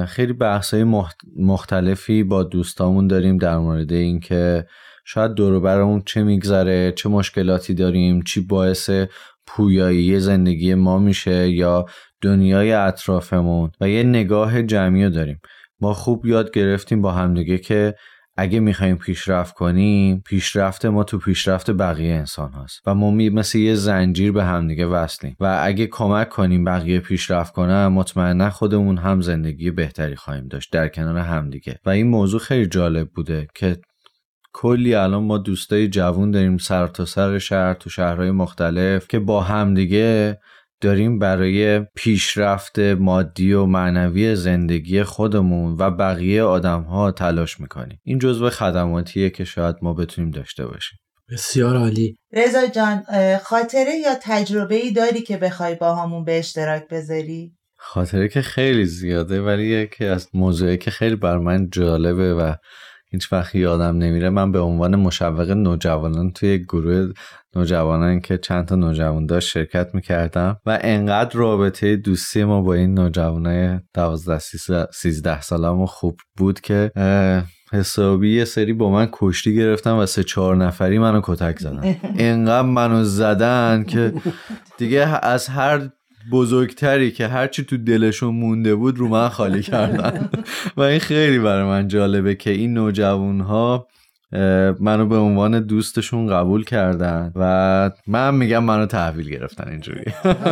خیلی 0.06 0.32
بحث 0.32 0.74
های 0.74 0.84
مختلفی 1.36 2.22
با 2.22 2.42
دوستامون 2.42 3.06
داریم 3.06 3.38
در 3.38 3.58
مورد 3.58 3.92
اینکه 3.92 4.66
شاید 5.04 5.34
دور 5.34 5.60
برمون 5.60 6.02
چه 6.06 6.22
میگذره 6.22 6.92
چه 6.92 7.08
مشکلاتی 7.08 7.74
داریم 7.74 8.22
چی 8.22 8.40
باعث 8.40 8.90
پویایی 9.46 10.20
زندگی 10.20 10.74
ما 10.74 10.98
میشه 10.98 11.50
یا 11.50 11.86
دنیای 12.20 12.72
اطرافمون. 12.72 13.70
و 13.80 13.88
یه 13.88 14.02
نگاه 14.02 14.62
جمعی 14.62 15.10
داریم. 15.10 15.40
ما 15.80 15.92
خوب 15.92 16.26
یاد 16.26 16.50
گرفتیم 16.50 17.02
با 17.02 17.12
همدیگه 17.12 17.58
که 17.58 17.94
اگه 18.36 18.60
می‌خوایم 18.60 18.96
پیشرفت 18.96 19.54
کنیم 19.54 20.22
پیشرفت 20.26 20.86
ما 20.86 21.04
تو 21.04 21.18
پیشرفت 21.18 21.70
بقیه 21.70 22.14
انسان 22.14 22.52
هست 22.52 22.80
و 22.86 22.94
ما 22.94 23.10
مثل 23.10 23.58
یه 23.58 23.74
زنجیر 23.74 24.32
به 24.32 24.44
همدیگه 24.44 24.86
وصلیم 24.86 25.36
و 25.40 25.60
اگه 25.62 25.86
کمک 25.86 26.28
کنیم 26.28 26.64
بقیه 26.64 27.00
پیشرفت 27.00 27.52
کنن 27.52 27.86
مطمئنا 27.86 28.50
خودمون 28.50 28.98
هم 28.98 29.20
زندگی 29.20 29.70
بهتری 29.70 30.16
خواهیم 30.16 30.48
داشت 30.48 30.72
در 30.72 30.88
کنار 30.88 31.18
همدیگه. 31.18 31.80
و 31.84 31.90
این 31.90 32.06
موضوع 32.06 32.40
خیلی 32.40 32.66
جالب 32.66 33.08
بوده 33.08 33.48
که 33.54 33.76
کلی 34.52 34.94
الان 34.94 35.22
ما 35.22 35.38
دوستای 35.38 35.88
جوون 35.88 36.30
داریم 36.30 36.58
سر 36.58 36.86
تا 36.86 37.04
سر 37.04 37.38
شهر 37.38 37.74
تو 37.74 37.90
شهرهای 37.90 38.30
مختلف 38.30 39.08
که 39.08 39.18
با 39.18 39.40
همدیگه 39.40 40.38
داریم 40.80 41.18
برای 41.18 41.80
پیشرفت 41.80 42.78
مادی 42.78 43.52
و 43.52 43.66
معنوی 43.66 44.36
زندگی 44.36 45.02
خودمون 45.02 45.76
و 45.78 45.90
بقیه 45.90 46.42
آدم 46.42 46.82
ها 46.82 47.12
تلاش 47.12 47.60
می‌کنیم. 47.60 48.00
این 48.04 48.18
جزو 48.18 48.50
خدماتیه 48.50 49.30
که 49.30 49.44
شاید 49.44 49.76
ما 49.82 49.94
بتونیم 49.94 50.30
داشته 50.30 50.66
باشیم. 50.66 50.98
بسیار 51.30 51.76
عالی. 51.76 52.16
رضا 52.32 52.66
جان 52.66 53.02
خاطره 53.38 53.96
یا 54.04 54.14
تجربه 54.22 54.74
ای 54.74 54.92
داری 54.92 55.22
که 55.22 55.36
بخوای 55.36 55.74
با 55.74 55.94
همون 55.94 56.24
به 56.24 56.38
اشتراک 56.38 56.88
بذاری؟ 56.90 57.52
خاطره 57.76 58.28
که 58.28 58.42
خیلی 58.42 58.84
زیاده 58.84 59.42
ولی 59.42 59.66
یکی 59.66 60.04
از 60.04 60.28
موضوعی 60.34 60.78
که 60.78 60.90
خیلی 60.90 61.16
بر 61.16 61.38
من 61.38 61.70
جالبه 61.70 62.34
و 62.34 62.54
هیچ 63.10 63.32
وقت 63.32 63.54
یادم 63.54 63.98
نمیره 63.98 64.30
من 64.30 64.52
به 64.52 64.60
عنوان 64.60 64.96
مشوق 64.96 65.50
نوجوانان 65.50 66.32
توی 66.32 66.58
گروه 66.58 67.12
نوجوانان 67.56 68.20
که 68.20 68.38
چند 68.38 68.64
تا 68.64 68.76
نوجوان 68.76 69.26
داشت 69.26 69.48
شرکت 69.48 69.94
می‌کردم 69.94 70.56
و 70.66 70.78
انقدر 70.82 71.38
رابطه 71.38 71.96
دوستی 71.96 72.44
ما 72.44 72.60
با 72.60 72.74
این 72.74 72.94
نوجوانای 72.94 73.78
12 73.94 74.38
13 74.92 75.40
سالمو 75.40 75.86
خوب 75.86 76.16
بود 76.36 76.60
که 76.60 76.90
حسابی 77.72 78.36
یه 78.36 78.44
سری 78.44 78.72
با 78.72 78.90
من 78.90 79.08
کشتی 79.12 79.54
گرفتن 79.54 79.90
و 79.90 80.06
سه 80.06 80.24
چهار 80.24 80.56
نفری 80.56 80.98
منو 80.98 81.20
کتک 81.24 81.58
زدن. 81.58 81.96
انقدر 82.18 82.62
منو 82.62 83.04
زدن 83.04 83.84
که 83.84 84.12
دیگه 84.78 85.24
از 85.26 85.46
هر 85.46 85.88
بزرگتری 86.32 87.10
که 87.10 87.28
هرچی 87.28 87.64
تو 87.64 87.76
دلشون 87.76 88.34
مونده 88.34 88.74
بود 88.74 88.98
رو 88.98 89.08
من 89.08 89.28
خالی 89.28 89.62
کردن. 89.62 90.30
و 90.76 90.80
این 90.80 90.98
خیلی 91.00 91.38
برای 91.38 91.64
من 91.64 91.88
جالبه 91.88 92.34
که 92.34 92.50
این 92.50 92.74
نوجوان 92.74 93.40
ها 93.40 93.88
منو 94.80 95.06
به 95.06 95.16
عنوان 95.16 95.60
دوستشون 95.60 96.26
قبول 96.26 96.64
کردن 96.64 97.32
و 97.36 97.90
من 98.06 98.34
میگم 98.34 98.64
منو 98.64 98.86
تحویل 98.86 99.30
گرفتن 99.30 99.68
اینجوری. 99.68 100.04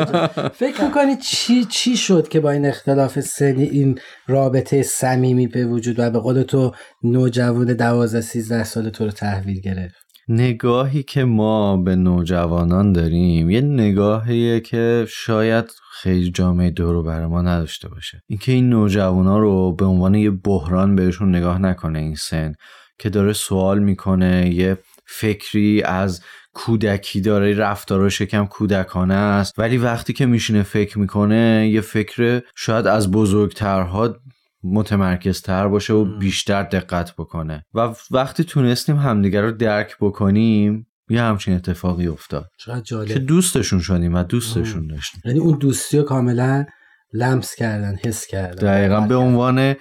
فکر 0.63 0.85
می‌کنی 0.85 1.17
چی 1.17 1.65
چی 1.65 1.97
شد 1.97 2.29
که 2.29 2.41
با 2.41 2.51
این 2.51 2.67
اختلاف 2.67 3.21
سنی 3.21 3.63
این 3.63 3.99
رابطه 4.27 4.83
صمیمی 4.83 5.47
به 5.47 5.67
وجود 5.67 5.99
و 5.99 6.11
به 6.11 6.19
قول 6.19 6.43
تو 6.43 6.73
نوجوان 7.03 7.65
12 7.73 8.21
13 8.21 8.65
ساله 8.65 8.91
تو 8.91 9.05
رو 9.05 9.11
تحویل 9.11 9.61
گرفت. 9.61 10.05
نگاهی 10.29 11.03
که 11.03 11.25
ما 11.25 11.77
به 11.77 11.97
نوجوانان 11.97 12.93
داریم 12.93 13.51
یه 13.51 13.61
نگاهیه 13.61 14.61
که 14.61 15.07
شاید 15.09 15.65
خیلی 15.93 16.31
جامعه 16.31 16.71
دورو 16.71 17.03
بر 17.03 17.27
ما 17.27 17.43
نداشته 17.43 17.89
باشه. 17.89 18.23
اینکه 18.27 18.53
این 18.53 18.69
نوجوانا 18.69 19.39
رو 19.39 19.73
به 19.73 19.85
عنوان 19.85 20.15
یه 20.15 20.31
بحران 20.31 20.97
بهشون 20.97 21.37
نگاه 21.37 21.59
نکنه 21.59 21.99
این 21.99 22.15
سن. 22.15 22.53
که 22.99 23.11
داره 23.11 23.33
سوال 23.33 23.79
می‌کنه 23.79 24.55
یه 24.55 24.79
فکری 25.07 25.83
از 25.83 26.21
کودکی 26.55 27.21
داره 27.21 27.55
رفتاراش 27.55 28.21
یکم 28.21 28.47
کودکانه 28.47 29.15
است. 29.15 29.59
ولی 29.59 29.79
وقتی 29.79 30.13
که 30.13 30.27
میشینه 30.27 30.63
فکر 30.63 30.99
می‌کنه 30.99 31.69
یه 31.73 31.81
فکر 31.81 32.43
شاید 32.57 32.87
از 32.87 33.11
بزرگترها 33.11 34.17
متمرکزتر 34.63 35.69
باشه 35.69 35.93
و 35.93 36.19
بیشتر 36.19 36.63
دقت 36.63 37.15
بکنه. 37.19 37.65
و 37.75 37.95
وقتی 38.11 38.45
تونستیم 38.45 38.97
همدیگر 38.97 39.43
رو 39.43 39.53
درک 39.53 39.97
بکنیم 40.01 40.87
یه 41.09 41.23
همچین 41.23 41.55
اتفاقی 41.55 42.07
افتاد. 42.07 42.51
جالب. 42.85 43.09
که 43.09 43.19
دوستشون 43.19 43.81
شدیم 43.81 44.15
و 44.15 44.23
دوستشون 44.23 44.87
داشتیم. 44.87 45.21
یعنی 45.25 45.39
اون 45.39 45.59
دوستی 45.59 45.99
رو 45.99 46.03
کاملا 46.03 46.65
لمس 47.13 47.55
کردن 47.55 47.97
حس 48.05 48.27
کردن. 48.27 48.67
دقیقا 48.67 49.01
به 49.01 49.17
عنوان 49.17 49.75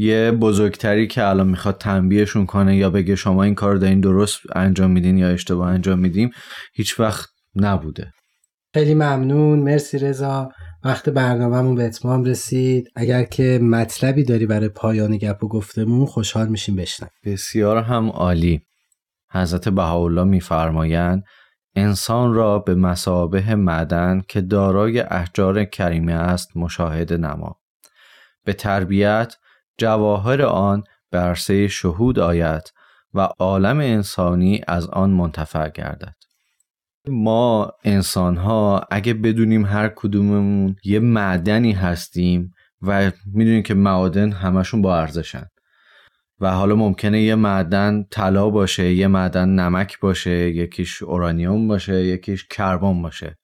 یه 0.00 0.30
بزرگتری 0.30 1.06
که 1.06 1.24
الان 1.24 1.48
می‌خواد 1.48 1.78
تنبیهشون 1.78 2.46
کنه 2.46 2.76
یا 2.76 2.90
بگه 2.90 3.16
شما 3.16 3.42
این 3.42 3.54
کار 3.54 3.76
دارین 3.76 4.00
درست 4.00 4.40
انجام 4.54 4.90
میدین 4.90 5.18
یا 5.18 5.28
اشتباه 5.28 5.68
انجام 5.68 5.98
میدیم 5.98 6.30
هیچ 6.74 7.00
وقت 7.00 7.28
نبوده. 7.56 8.12
خیلی 8.74 8.94
ممنون. 8.94 9.58
مرسی 9.58 9.98
رضا. 9.98 10.48
وقت 10.84 11.08
برنامهمون 11.08 11.74
به 11.74 11.84
اتمام 11.84 12.24
رسید. 12.24 12.88
اگر 12.96 13.22
که 13.22 13.58
مطلبی 13.62 14.24
داری 14.24 14.46
برای 14.46 14.68
پایان 14.68 15.16
گپ 15.16 15.44
و 15.44 15.48
گفتمون 15.48 16.06
خوشحال 16.06 16.48
میشیم 16.48 16.76
بشنویم. 16.76 17.12
بسیار 17.24 17.76
هم 17.76 18.08
عالی. 18.08 18.60
حضرت 19.32 19.68
بهاءالله 19.68 20.24
میفرمایند 20.24 21.22
انسان 21.76 22.34
را 22.34 22.58
به 22.58 22.74
مسابه 22.74 23.54
معدن 23.54 24.22
که 24.28 24.40
دارای 24.40 25.00
احجار 25.00 25.64
کریمه 25.64 26.12
است 26.12 26.56
مشاهده 26.56 27.16
نما. 27.16 27.56
به 28.44 28.52
تربیت 28.52 29.34
جواهر 29.80 30.42
آن 30.42 30.82
به 31.10 31.18
عرصه 31.18 31.68
شهود 31.68 32.18
آید 32.18 32.62
و 33.14 33.20
عالم 33.20 33.78
انسانی 33.78 34.60
از 34.68 34.86
آن 34.86 35.10
منتفع 35.10 35.68
گردد. 35.68 36.14
ما 37.08 37.72
انسان 37.84 38.36
ها 38.36 38.80
اگه 38.90 39.14
بدونیم 39.14 39.66
هر 39.66 39.88
کدوممون 39.88 40.76
یه 40.84 40.98
معدنی 40.98 41.72
هستیم 41.72 42.50
و 42.82 43.10
می‌دونیم 43.26 43.62
که 43.62 43.74
معادن 43.74 44.32
همشون 44.32 44.82
با 44.82 44.98
ارزشن 44.98 45.46
و 46.40 46.50
حالا 46.50 46.74
ممکنه 46.74 47.20
یه 47.22 47.34
معدن 47.34 48.04
طلا 48.10 48.50
باشه 48.50 48.92
یه 48.92 49.06
معدن 49.06 49.48
نمک 49.48 50.00
باشه 50.00 50.50
یکیش 50.50 51.02
اورانیوم 51.02 51.68
باشه 51.68 52.04
یکیش 52.04 52.46
کربن 52.48 53.02
باشه. 53.02 53.36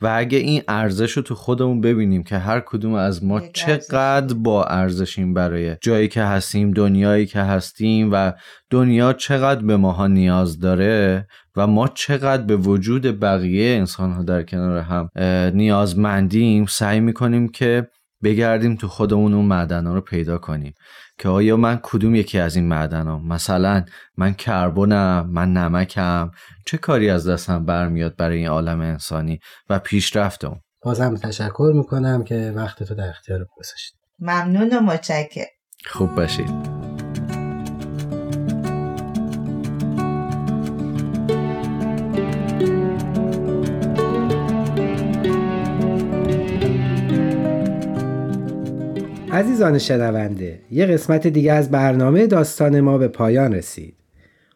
و 0.00 0.14
اگه 0.16 0.38
این 0.38 0.62
ارزش 0.68 1.12
رو 1.12 1.22
تو 1.22 1.34
خودمون 1.34 1.80
ببینیم 1.80 2.22
که 2.22 2.38
هر 2.38 2.60
کدوم 2.60 2.94
از 2.94 3.24
ما 3.24 3.40
چقدر 3.40 4.34
با 4.34 4.64
ارزشیم 4.64 5.34
برای 5.34 5.76
جایی 5.80 6.08
که 6.08 6.22
هستیم 6.22 6.70
دنیایی 6.70 7.26
که 7.26 7.40
هستیم 7.40 8.08
و 8.12 8.32
دنیا 8.70 9.12
چقدر 9.12 9.62
به 9.62 9.76
ماها 9.76 10.06
نیاز 10.06 10.60
داره 10.60 11.26
و 11.56 11.66
ما 11.66 11.88
چقدر 11.88 12.42
به 12.42 12.56
وجود 12.56 13.20
بقیه 13.20 13.76
انسان 13.76 14.12
ها 14.12 14.22
در 14.22 14.42
کنار 14.42 14.78
هم 14.78 15.10
نیازمندیم 15.54 16.66
سعی 16.66 17.00
می‌کنیم 17.00 17.48
که 17.48 17.88
بگردیم 18.22 18.76
تو 18.76 18.88
خودمون 18.88 19.34
اون 19.34 19.44
معدن 19.44 19.86
ها 19.86 19.94
رو 19.94 20.00
پیدا 20.00 20.38
کنیم. 20.38 20.74
که 21.18 21.28
آیا 21.28 21.56
من 21.56 21.80
کدوم 21.82 22.14
یکی 22.14 22.38
از 22.38 22.56
این 22.56 22.68
معدن 22.68 23.06
ها 23.06 23.18
مثلا 23.18 23.84
من 24.16 24.34
کربنم 24.34 25.30
من 25.30 25.52
نمکم. 25.52 26.30
چه 26.66 26.78
کاری 26.78 27.10
از 27.10 27.28
دستم 27.28 27.64
برمیاد 27.64 28.16
برای 28.16 28.38
این 28.38 28.48
عالم 28.48 28.80
انسانی 28.80 29.40
و 29.70 29.78
پیشرفتم 29.78 30.60
بازم 30.82 31.14
تشکر 31.14 31.72
می‌کنم 31.74 32.24
که 32.24 32.52
وقت 32.56 32.82
تو 32.82 32.94
در 32.94 33.08
اختیار 33.08 33.46
گذاشتید 33.56 33.98
ممنون 34.18 34.72
و 34.72 34.80
متشکر 34.80 35.46
خوب 35.86 36.14
باشید. 36.14 36.77
عزیزان 49.38 49.78
شنونده 49.78 50.58
یه 50.70 50.86
قسمت 50.86 51.26
دیگه 51.26 51.52
از 51.52 51.70
برنامه 51.70 52.26
داستان 52.26 52.80
ما 52.80 52.98
به 52.98 53.08
پایان 53.08 53.54
رسید. 53.54 53.94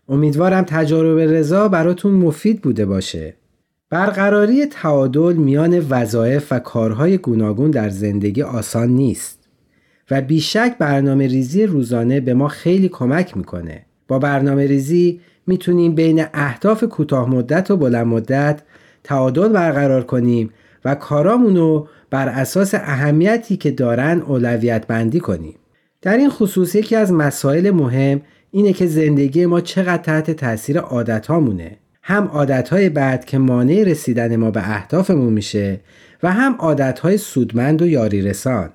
امیدوارم 0.09 0.65
تجارب 0.65 1.19
رضا 1.19 1.69
براتون 1.69 2.13
مفید 2.13 2.63
بوده 2.63 2.87
باشه. 2.87 3.35
برقراری 3.91 4.67
تعادل 4.67 5.33
میان 5.33 5.87
وظایف 5.91 6.53
و 6.53 6.59
کارهای 6.59 7.19
گوناگون 7.19 7.71
در 7.71 7.89
زندگی 7.89 8.43
آسان 8.43 8.89
نیست 8.89 9.49
و 10.11 10.21
بیشک 10.21 10.77
برنامه 10.79 11.27
ریزی 11.27 11.67
روزانه 11.67 12.21
به 12.21 12.35
ما 12.35 12.49
خیلی 12.49 12.89
کمک 12.89 13.37
می‌کنه. 13.37 13.87
با 14.09 14.19
برنامه 14.19 14.67
ریزی 14.67 15.21
می‌تونیم 15.47 15.95
بین 15.95 16.25
اهداف 16.35 16.85
کوتاه 16.85 17.31
مدت 17.31 17.71
و 17.71 17.77
بلند 17.77 18.07
مدت 18.07 18.63
تعادل 19.05 19.49
برقرار 19.49 20.03
کنیم 20.03 20.51
و 20.85 20.95
کارامون 20.95 21.57
بر 22.13 22.29
اساس 22.29 22.75
اهمیتی 22.75 23.57
که 23.57 23.71
دارن 23.71 24.21
اولویت 24.21 24.87
بندی 24.87 25.21
کنیم. 25.21 25.55
در 26.03 26.17
این 26.17 26.31
خصوص 26.31 26.75
یکی 26.75 26.97
از 26.97 27.13
مسائل 27.13 27.71
مهم 27.71 28.21
اینه 28.51 28.73
که 28.73 28.87
زندگی 28.87 29.47
ما 29.47 29.61
چقدر 29.61 30.03
تحت 30.03 30.31
تاثیر 30.31 30.79
عادت 30.79 31.27
هامونه. 31.27 31.77
هم 32.03 32.25
عادت 32.25 32.69
های 32.69 32.89
بعد 32.89 33.25
که 33.25 33.39
مانع 33.39 33.85
رسیدن 33.85 34.37
ما 34.37 34.51
به 34.51 34.61
اهدافمون 34.61 35.33
میشه 35.33 35.81
و 36.23 36.33
هم 36.33 36.55
عادت 36.59 36.99
های 36.99 37.19
سودمند 37.19 37.83
و 37.83 37.87
یاری 37.87 38.23
رسان. 38.23 38.71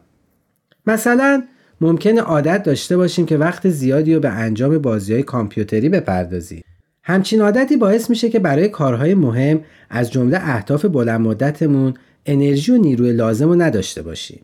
مثلا 0.88 1.44
ممکنه 1.82 2.22
عادت 2.22 2.64
داشته 2.64 2.98
باشیم 2.98 3.26
که 3.26 3.38
وقت 3.38 3.70
زیادی 3.70 4.14
رو 4.14 4.20
به 4.20 4.30
انجام 4.30 4.78
بازی 4.78 5.14
های 5.14 5.24
کامپیوتری 5.24 5.90
بپردازیم. 5.90 6.64
همچین 7.04 7.42
عادتی 7.42 7.78
باعث 7.78 8.10
میشه 8.10 8.30
که 8.30 8.40
برای 8.40 8.70
کارهای 8.70 9.16
مهم 9.16 9.60
از 9.90 10.12
جمله 10.12 10.38
اهداف 10.42 10.86
بلند 10.86 11.22
مدتمون 11.22 11.94
انرژی 12.28 12.72
و 12.72 12.78
نیروی 12.78 13.14
لازم 13.14 13.50
رو 13.50 13.56
نداشته 13.56 14.02
باشیم. 14.02 14.40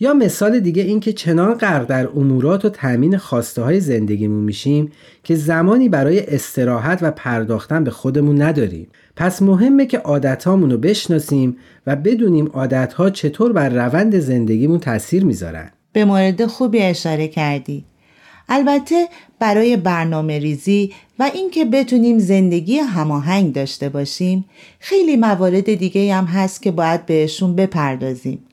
یا 0.00 0.14
مثال 0.14 0.60
دیگه 0.60 0.82
این 0.82 1.00
که 1.00 1.12
چنان 1.12 1.54
غرق 1.54 1.86
در 1.86 2.08
امورات 2.08 2.64
و 2.64 2.68
تأمین 2.68 3.16
خواسته 3.16 3.62
های 3.62 3.80
زندگیمون 3.80 4.44
میشیم 4.44 4.92
که 5.24 5.34
زمانی 5.34 5.88
برای 5.88 6.26
استراحت 6.26 6.98
و 7.02 7.10
پرداختن 7.10 7.84
به 7.84 7.90
خودمون 7.90 8.42
نداریم 8.42 8.88
پس 9.16 9.42
مهمه 9.42 9.86
که 9.86 9.98
عادتهامون 9.98 10.70
رو 10.70 10.78
بشناسیم 10.78 11.56
و 11.86 11.96
بدونیم 11.96 12.46
عادتها 12.46 13.10
چطور 13.10 13.52
بر 13.52 13.68
روند 13.68 14.18
زندگیمون 14.18 14.78
تاثیر 14.78 15.24
می‌ذارن. 15.24 15.70
به 15.92 16.04
مورد 16.04 16.46
خوبی 16.46 16.78
اشاره 16.78 17.28
کردی. 17.28 17.84
البته 18.48 19.08
برای 19.38 19.76
برنامه 19.76 20.38
ریزی 20.38 20.92
و 21.18 21.30
اینکه 21.34 21.64
بتونیم 21.64 22.18
زندگی 22.18 22.78
هماهنگ 22.78 23.52
داشته 23.52 23.88
باشیم 23.88 24.44
خیلی 24.78 25.16
موارد 25.16 25.74
دیگه 25.74 26.14
هم 26.14 26.24
هست 26.24 26.62
که 26.62 26.70
باید 26.70 27.06
بهشون 27.06 27.56
بپردازیم. 27.56 28.46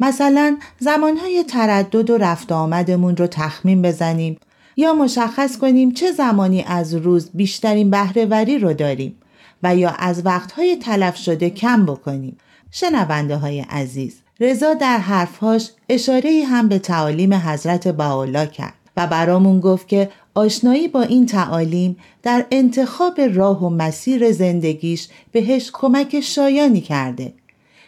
مثلا 0.00 0.56
زمانهای 0.78 1.44
تردد 1.44 2.10
و 2.10 2.18
رفت 2.18 2.52
آمدمون 2.52 3.16
رو 3.16 3.26
تخمین 3.26 3.82
بزنیم 3.82 4.36
یا 4.76 4.94
مشخص 4.94 5.58
کنیم 5.58 5.92
چه 5.92 6.12
زمانی 6.12 6.62
از 6.62 6.94
روز 6.94 7.30
بیشترین 7.34 7.90
بهرهوری 7.90 8.58
رو 8.58 8.72
داریم 8.72 9.16
و 9.62 9.76
یا 9.76 9.90
از 9.90 10.26
وقتهای 10.26 10.76
تلف 10.76 11.16
شده 11.16 11.50
کم 11.50 11.86
بکنیم. 11.86 12.36
شنونده 12.70 13.36
های 13.36 13.60
عزیز 13.60 14.16
رضا 14.40 14.74
در 14.74 14.98
حرفهاش 14.98 15.70
اشاره 15.88 16.44
هم 16.46 16.68
به 16.68 16.78
تعالیم 16.78 17.34
حضرت 17.34 17.88
باولا 17.88 18.46
کرد. 18.46 18.77
و 18.98 19.06
برامون 19.06 19.60
گفت 19.60 19.88
که 19.88 20.10
آشنایی 20.34 20.88
با 20.88 21.02
این 21.02 21.26
تعالیم 21.26 21.96
در 22.22 22.46
انتخاب 22.50 23.20
راه 23.20 23.64
و 23.64 23.68
مسیر 23.68 24.32
زندگیش 24.32 25.08
بهش 25.32 25.70
کمک 25.72 26.20
شایانی 26.20 26.80
کرده. 26.80 27.32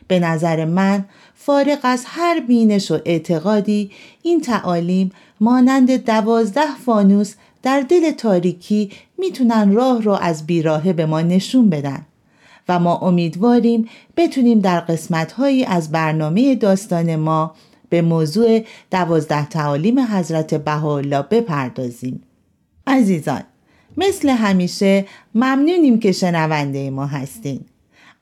به 0.09 0.21
نظر 0.21 0.65
من 0.65 1.05
فارغ 1.35 1.79
از 1.83 2.05
هر 2.07 2.41
بینش 2.41 2.91
و 2.91 2.99
اعتقادی 3.05 3.91
این 4.23 4.41
تعالیم 4.41 5.13
مانند 5.41 6.05
دوازده 6.05 6.77
فانوس 6.87 7.35
در 7.63 7.81
دل 7.81 8.11
تاریکی 8.11 8.91
می‌تونن 9.19 9.73
راه 9.73 10.03
رو 10.03 10.13
از 10.13 10.47
بیراهه 10.47 10.93
به 10.93 11.07
ما 11.07 11.21
نشون 11.21 11.71
بدن 11.71 12.07
و 12.69 12.79
ما 12.79 12.97
امیدواریم 12.99 13.89
بتونیم 14.17 14.61
در 14.61 14.81
قسمتهایی 14.81 15.65
از 15.65 15.91
برنامه 15.91 16.55
داستان 16.55 17.17
ما 17.17 17.55
به 17.91 18.03
موضوع 18.03 18.65
دوازده 18.91 19.49
تعالیم 19.49 19.99
حضرت 19.99 20.55
بهاءالله 20.55 21.23
بپردازیم. 21.23 22.23
عزیزان 22.87 23.43
مثل 23.97 24.29
همیشه 24.29 25.07
ممنونیم 25.35 26.01
که 26.01 26.13
شنونده 26.13 26.91
ما 26.91 27.07
هستین. 27.07 27.61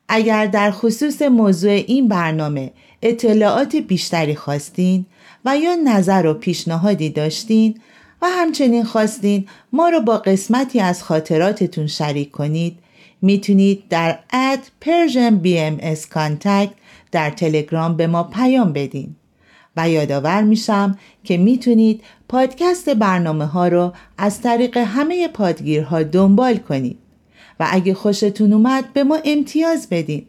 اگر 0.09 0.46
در 0.46 0.70
خصوص 0.70 1.22
موضوع 1.22 1.70
این 1.70 2.09
برنامه 2.09 2.72
اطلاعات 3.02 3.76
بیشتری 3.76 4.35
خواستین 4.35 5.07
و 5.44 5.57
یا 5.57 5.74
نظر 5.74 6.26
و 6.26 6.35
پیشنهادی 6.35 7.11
داشتین 7.11 7.81
و 8.22 8.26
همچنین 8.31 8.85
خواستین 8.85 9.46
ما 9.72 9.88
رو 9.88 10.00
با 10.00 10.18
قسمتی 10.18 10.81
از 10.81 11.02
خاطراتتون 11.02 11.87
شریک 11.87 12.31
کنید 12.31 12.78
می‌تونید 13.22 13.83
در 13.88 14.18
اد 14.33 14.59
Persian 14.85 15.44
BMS 15.44 16.14
Contact 16.14 16.70
در 17.12 17.31
تلگرام 17.31 17.96
به 17.96 18.07
ما 18.07 18.22
پیام 18.22 18.72
بدین. 18.72 19.16
و 19.79 19.88
یادآور 19.88 20.43
میشم 20.43 20.99
که 21.25 21.37
می‌تونید 21.37 22.03
پادکست 22.29 22.88
برنامه 22.88 23.47
ها 23.47 23.69
رو 23.69 23.93
از 24.19 24.41
طریق 24.41 24.77
همه 24.77 25.29
پادگیرها 25.29 26.03
دنبال 26.03 26.57
کنید 26.57 26.99
و 27.61 27.67
اگه 27.71 27.95
خوشتون 27.95 28.53
اومد 28.53 28.93
به 28.93 29.05
ما 29.05 29.19
امتیاز 29.25 29.88
بدین 29.91 30.27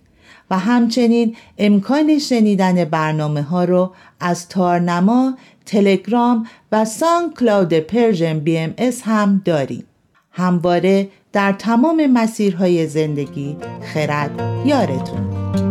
و 0.52 0.60
همچنین 0.60 1.36
امکان 1.58 2.20
شنیدن 2.20 2.86
برنامه 2.86 3.42
ها 3.42 3.64
رو 3.64 3.92
از 4.20 4.50
تارنما، 4.50 5.38
تلگرام 5.66 6.48
و 6.72 6.86
SoundCloud 6.86 7.74
Persian 7.74 8.40
BMS 8.40 9.02
هم 9.06 9.42
داریم. 9.46 9.84
همواره 10.32 11.10
در 11.34 11.52
تمام 11.52 12.08
مسیرهای 12.08 12.88
زندگی 12.88 13.58
خرد 13.94 14.42
یارتون. 14.66 15.69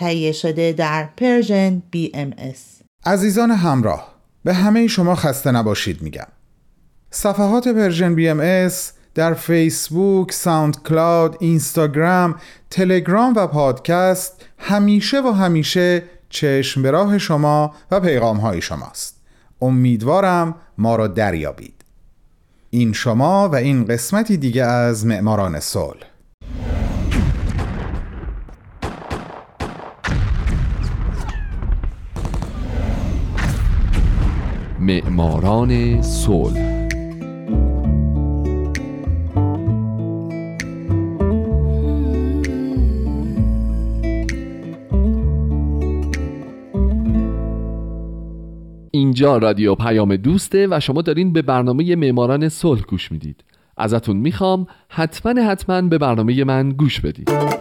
تهیه 0.00 0.32
شده 0.32 0.72
در 0.72 1.08
Persian 1.16 1.82
BMS 1.96 2.84
عزیزان 3.06 3.50
همراه 3.50 4.14
به 4.44 4.54
همه 4.54 4.86
شما 4.86 5.14
خسته 5.14 5.50
نباشید 5.50 6.02
میگم. 6.02 6.26
صفحات 7.10 7.68
Persian 7.68 8.14
BM 8.14 8.70
در 9.14 9.34
فیسبوک، 9.34 10.32
SoundCloud، 10.32 11.36
اینستاگرام، 11.40 12.34
تلگرام 12.70 13.34
و 13.36 13.46
پادکست 13.46 14.44
همیشه 14.58 15.20
و 15.20 15.30
همیشه 15.30 16.02
چشم 16.28 16.82
به 16.82 16.90
راه 16.90 17.18
شما 17.18 17.74
و 17.90 18.00
پیغام 18.00 18.36
های 18.36 18.62
شماست. 18.62 19.20
امیدوارم 19.62 20.54
ما 20.78 20.96
را 20.96 21.06
دریابید. 21.06 21.84
این 22.70 22.92
شما 22.92 23.48
و 23.48 23.54
این 23.54 23.84
قسمتی 23.84 24.36
دیگه 24.36 24.64
از 24.64 25.06
معماران 25.06 25.60
صلح. 25.60 26.09
معماران 34.90 36.02
صلح. 36.02 36.88
اینجا 48.90 49.38
رادیو 49.38 49.74
پیام 49.74 50.16
دوسته 50.16 50.68
و 50.70 50.80
شما 50.80 51.02
دارین 51.02 51.32
به 51.32 51.42
برنامه 51.42 51.96
معماران 51.96 52.48
صلح 52.48 52.82
گوش 52.82 53.12
می‌دید. 53.12 53.44
ازتون 53.76 54.16
می‌خوام 54.16 54.66
حتما 54.88 55.42
حتما 55.42 55.82
به 55.82 55.98
برنامه 55.98 56.44
من 56.44 56.70
گوش 56.70 57.00
بدید. 57.00 57.59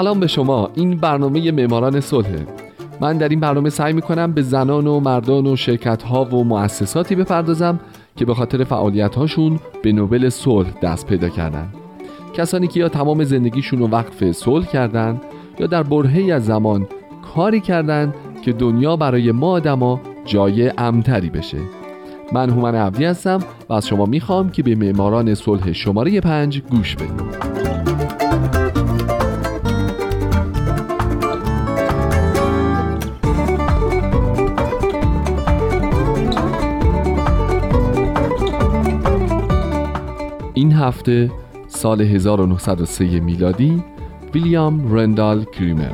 سلام 0.00 0.20
به 0.20 0.26
شما. 0.26 0.70
این 0.74 0.96
برنامه 0.96 1.52
معماران 1.52 2.00
صلحه. 2.00 2.46
من 3.00 3.18
در 3.18 3.28
این 3.28 3.40
برنامه 3.40 3.70
سعی 3.70 3.92
می‌کنم 3.92 4.32
به 4.32 4.42
زنان 4.42 4.86
و 4.86 5.00
مردان 5.00 5.46
و 5.46 5.56
شرکت 5.56 6.02
ها 6.02 6.24
و 6.24 6.44
مؤسساتی 6.44 7.14
بپردازم 7.14 7.80
که 8.16 8.24
به 8.24 8.34
خاطر 8.34 8.64
فعالیت 8.64 9.14
هاشون 9.14 9.58
به 9.82 9.92
نوبل 9.92 10.28
صلح 10.28 10.68
دست 10.82 11.06
پیدا 11.06 11.28
کردن. 11.28 11.68
کسانی 12.34 12.66
که 12.66 12.80
یا 12.80 12.88
تمام 12.88 13.24
زندگیشون 13.24 13.78
رو 13.78 13.88
وقف 13.88 14.32
صلح 14.32 14.66
کردن 14.66 15.20
یا 15.58 15.66
در 15.66 15.82
برهی 15.82 16.32
از 16.32 16.44
زمان 16.46 16.86
کاری 17.34 17.60
کردن 17.60 18.14
که 18.44 18.52
دنیا 18.52 18.96
برای 18.96 19.32
ما 19.32 19.50
آدما 19.50 20.00
جای 20.24 20.72
امتری 20.78 21.30
بشه. 21.30 21.58
من 22.32 22.50
هومن 22.50 22.74
عبدی 22.74 23.04
هستم 23.04 23.38
و 23.68 23.72
از 23.72 23.86
شما 23.86 24.06
می‌خوام 24.06 24.50
که 24.50 24.62
به 24.62 24.74
معماران 24.74 25.34
صلح 25.34 25.72
شماره 25.72 26.20
پنج 26.20 26.62
گوش 26.70 26.96
بدید. 26.96 27.49
هفته 40.80 41.30
سال 41.68 42.00
1903 42.00 43.20
میلادی 43.20 43.82
ویلیام 44.34 44.94
رندال 44.94 45.44
کریمر. 45.44 45.92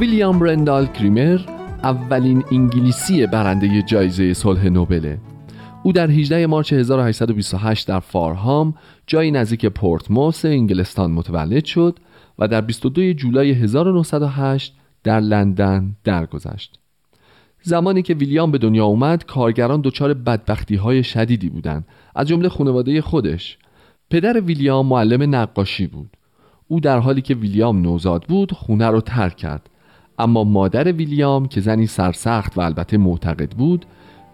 ویلیام 0.00 0.42
رندال 0.42 0.86
کریمر 0.86 1.40
اولین 1.82 2.44
انگلیسی 2.52 3.26
برنده 3.26 3.82
جایزه 3.82 4.34
صلح 4.34 4.68
نوبله. 4.68 5.18
او 5.88 5.92
در 5.92 6.10
18 6.10 6.46
مارچ 6.46 6.72
1828 6.72 7.88
در 7.88 8.00
فارهام 8.00 8.74
جایی 9.06 9.30
نزدیک 9.30 9.66
پورتموس 9.66 10.44
انگلستان 10.44 11.10
متولد 11.10 11.64
شد 11.64 11.98
و 12.38 12.48
در 12.48 12.60
22 12.60 13.12
جولای 13.12 13.50
1908 13.50 14.74
در 15.04 15.20
لندن 15.20 15.96
درگذشت. 16.04 16.78
زمانی 17.62 18.02
که 18.02 18.14
ویلیام 18.14 18.50
به 18.50 18.58
دنیا 18.58 18.84
اومد 18.84 19.24
کارگران 19.26 19.80
دچار 19.80 20.14
بدبختی 20.14 20.76
های 20.76 21.02
شدیدی 21.02 21.48
بودند 21.48 21.86
از 22.14 22.28
جمله 22.28 22.48
خانواده 22.48 23.00
خودش. 23.00 23.58
پدر 24.10 24.40
ویلیام 24.40 24.86
معلم 24.86 25.34
نقاشی 25.34 25.86
بود. 25.86 26.10
او 26.68 26.80
در 26.80 26.98
حالی 26.98 27.20
که 27.20 27.34
ویلیام 27.34 27.82
نوزاد 27.82 28.24
بود 28.28 28.52
خونه 28.52 28.86
رو 28.86 29.00
ترک 29.00 29.36
کرد. 29.36 29.70
اما 30.18 30.44
مادر 30.44 30.92
ویلیام 30.92 31.46
که 31.46 31.60
زنی 31.60 31.86
سرسخت 31.86 32.58
و 32.58 32.60
البته 32.60 32.96
معتقد 32.96 33.50
بود 33.50 33.86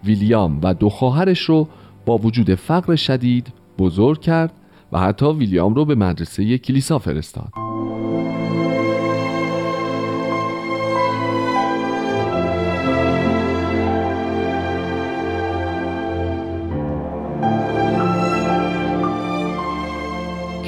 ویلیام 0.04 0.60
و 0.62 0.74
دو 0.74 0.88
خواهرش 0.88 1.40
رو 1.40 1.68
با 2.06 2.18
وجود 2.18 2.54
فقر 2.54 2.96
شدید 2.96 3.52
بزرگ 3.78 4.20
کرد 4.20 4.52
و 4.92 5.00
حتی 5.00 5.26
ویلیام 5.26 5.74
رو 5.74 5.84
به 5.84 5.94
مدرسه 5.94 6.58
کلیسا 6.58 6.98
فرستاد. 6.98 7.52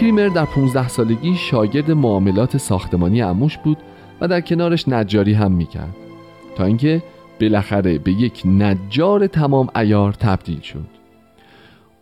کریمر 0.00 0.28
در 0.28 0.44
15 0.44 0.88
سالگی 0.88 1.34
شاگرد 1.34 1.90
معاملات 1.90 2.56
ساختمانی 2.56 3.22
اموش 3.22 3.58
بود 3.58 3.78
و 4.20 4.28
در 4.28 4.40
کنارش 4.40 4.88
نجاری 4.88 5.32
هم 5.32 5.52
می‌کرد. 5.52 5.96
تا 6.56 6.64
اینکه 6.64 7.02
بالاخره 7.40 7.98
به 7.98 8.12
یک 8.12 8.42
نجار 8.44 9.26
تمام 9.26 9.68
ایار 9.76 10.12
تبدیل 10.12 10.60
شد. 10.60 10.86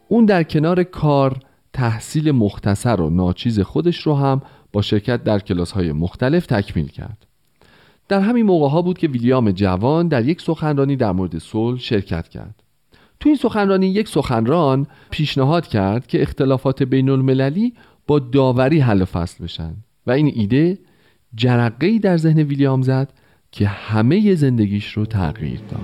اون 0.08 0.24
در 0.24 0.42
کنار 0.42 0.82
کار 0.82 1.40
تحصیل 1.72 2.30
مختصر 2.30 3.00
و 3.00 3.10
ناچیز 3.10 3.60
خودش 3.60 3.98
رو 3.98 4.14
هم 4.14 4.42
با 4.72 4.82
شرکت 4.82 5.24
در 5.24 5.38
کلاس 5.38 5.72
های 5.72 5.92
مختلف 5.92 6.46
تکمیل 6.46 6.88
کرد. 6.88 7.26
در 8.08 8.20
همین 8.20 8.46
موقع 8.46 8.68
ها 8.68 8.82
بود 8.82 8.98
که 8.98 9.08
ویلیام 9.08 9.50
جوان 9.50 10.08
در 10.08 10.24
یک 10.24 10.40
سخنرانی 10.40 10.96
در 10.96 11.12
مورد 11.12 11.38
صلح 11.38 11.78
شرکت 11.78 12.28
کرد. 12.28 12.62
تو 13.20 13.28
این 13.28 13.36
سخنرانی 13.36 13.86
یک 13.86 14.08
سخنران 14.08 14.86
پیشنهاد 15.10 15.66
کرد 15.66 16.06
که 16.06 16.22
اختلافات 16.22 16.82
بین 16.82 17.08
المللی 17.08 17.74
با 18.06 18.18
داوری 18.18 18.80
حل 18.80 19.02
و 19.02 19.04
فصل 19.04 19.44
بشن 19.44 19.74
و 20.06 20.10
این 20.10 20.32
ایده 20.34 20.78
جرقه 21.34 21.98
در 21.98 22.16
ذهن 22.16 22.38
ویلیام 22.38 22.82
زد 22.82 23.12
که 23.54 23.68
همه 23.68 24.34
زندگیش 24.34 24.92
رو 24.92 25.06
تغییر 25.06 25.60
داد. 25.70 25.80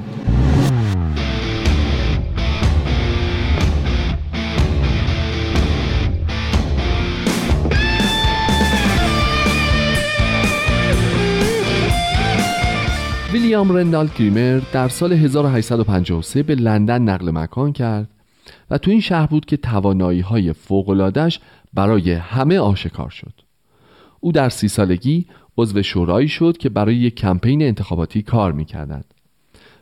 ویلیام 13.33 13.73
رندال 13.73 14.09
کریمر 14.09 14.61
در 14.73 14.89
سال 14.89 15.13
1853 15.13 16.43
به 16.43 16.55
لندن 16.55 17.03
نقل 17.03 17.31
مکان 17.31 17.73
کرد 17.73 18.09
و 18.71 18.79
تو 18.79 18.91
این 18.91 19.01
شهر 19.01 19.27
بود 19.27 19.45
که 19.45 19.57
توانایی 19.57 20.21
های 20.21 20.53
برای 21.75 22.13
همه 22.13 22.59
آشکار 22.59 23.11
شد. 23.11 23.33
او 24.21 24.33
در 24.33 24.49
سی 24.49 24.69
سالگی 24.69 25.27
عضو 25.61 25.83
شورایی 25.83 26.29
شد 26.29 26.57
که 26.57 26.69
برای 26.69 26.97
یک 26.97 27.15
کمپین 27.15 27.63
انتخاباتی 27.63 28.23
کار 28.23 28.53
می‌کردند. 28.53 29.05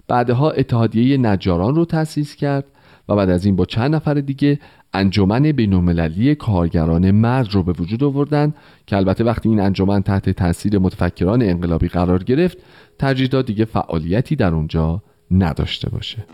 بعدها 0.09 0.51
اتحادیه 0.51 1.17
نجاران 1.17 1.75
رو 1.75 1.85
تأسیس 1.85 2.37
کرد 2.37 2.65
و 3.09 3.17
بعد 3.17 3.31
از 3.31 3.45
این 3.45 3.57
با 3.57 3.65
چند 3.65 3.95
نفر 3.95 4.15
دیگه 4.15 4.59
انجمن 4.93 5.43
بینالمللی 5.53 6.35
کارگران 6.35 7.11
مرد 7.11 7.55
رو 7.55 7.63
به 7.63 7.73
وجود 7.73 8.05
آوردن 8.05 8.55
که 8.87 8.97
البته 8.97 9.25
وقتی 9.25 9.49
این 9.49 9.61
انجمن 9.61 10.03
تحت 10.03 10.31
تاثیر 10.31 10.79
متفکران 10.79 11.43
انقلابی 11.43 11.89
قرار 11.89 12.23
گرفت 12.25 12.59
ترجیح 12.99 13.43
دیگه 13.43 13.65
فعالیتی 13.65 14.37
در 14.37 14.55
اونجا 14.55 15.03
نداشته 15.31 15.91
باشه. 15.91 16.25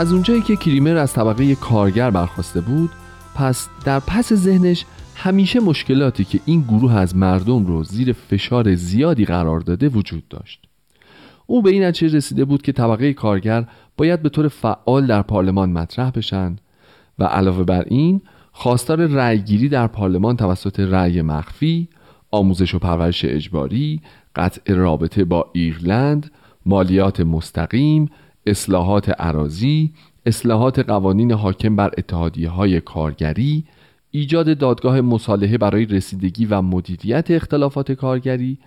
از 0.00 0.12
اونجایی 0.12 0.42
که 0.42 0.56
کریمر 0.56 0.96
از 0.96 1.12
طبقه 1.12 1.54
کارگر 1.54 2.10
برخواسته 2.10 2.60
بود 2.60 2.90
پس 3.34 3.68
در 3.84 4.00
پس 4.00 4.32
ذهنش 4.32 4.84
همیشه 5.14 5.60
مشکلاتی 5.60 6.24
که 6.24 6.40
این 6.44 6.60
گروه 6.60 6.94
از 6.94 7.16
مردم 7.16 7.66
رو 7.66 7.84
زیر 7.84 8.12
فشار 8.12 8.74
زیادی 8.74 9.24
قرار 9.24 9.60
داده 9.60 9.88
وجود 9.88 10.28
داشت. 10.28 10.62
او 11.46 11.62
به 11.62 11.70
این 11.70 11.84
نتیجه 11.84 12.16
رسیده 12.16 12.44
بود 12.44 12.62
که 12.62 12.72
طبقه 12.72 13.12
کارگر 13.12 13.64
باید 13.96 14.22
به 14.22 14.28
طور 14.28 14.48
فعال 14.48 15.06
در 15.06 15.22
پارلمان 15.22 15.72
مطرح 15.72 16.10
بشن 16.10 16.56
و 17.18 17.24
علاوه 17.24 17.64
بر 17.64 17.84
این 17.86 18.20
خواستار 18.52 19.06
رأیگیری 19.06 19.68
در 19.68 19.86
پارلمان 19.86 20.36
توسط 20.36 20.80
رأی 20.80 21.22
مخفی 21.22 21.88
آموزش 22.30 22.74
و 22.74 22.78
پرورش 22.78 23.24
اجباری 23.24 24.00
قطع 24.36 24.74
رابطه 24.74 25.24
با 25.24 25.50
ایرلند 25.52 26.30
مالیات 26.66 27.20
مستقیم 27.20 28.10
اصلاحات 28.46 29.20
عراضی 29.20 29.92
اصلاحات 30.26 30.78
قوانین 30.78 31.32
حاکم 31.32 31.76
بر 31.76 31.90
اتحادیه 31.98 32.48
های 32.48 32.80
کارگری 32.80 33.64
ایجاد 34.10 34.58
دادگاه 34.58 35.00
مصالحه 35.00 35.58
برای 35.58 35.84
رسیدگی 35.84 36.46
و 36.46 36.62
مدیریت 36.62 37.30
اختلافات 37.30 37.92
کارگری 37.92 38.58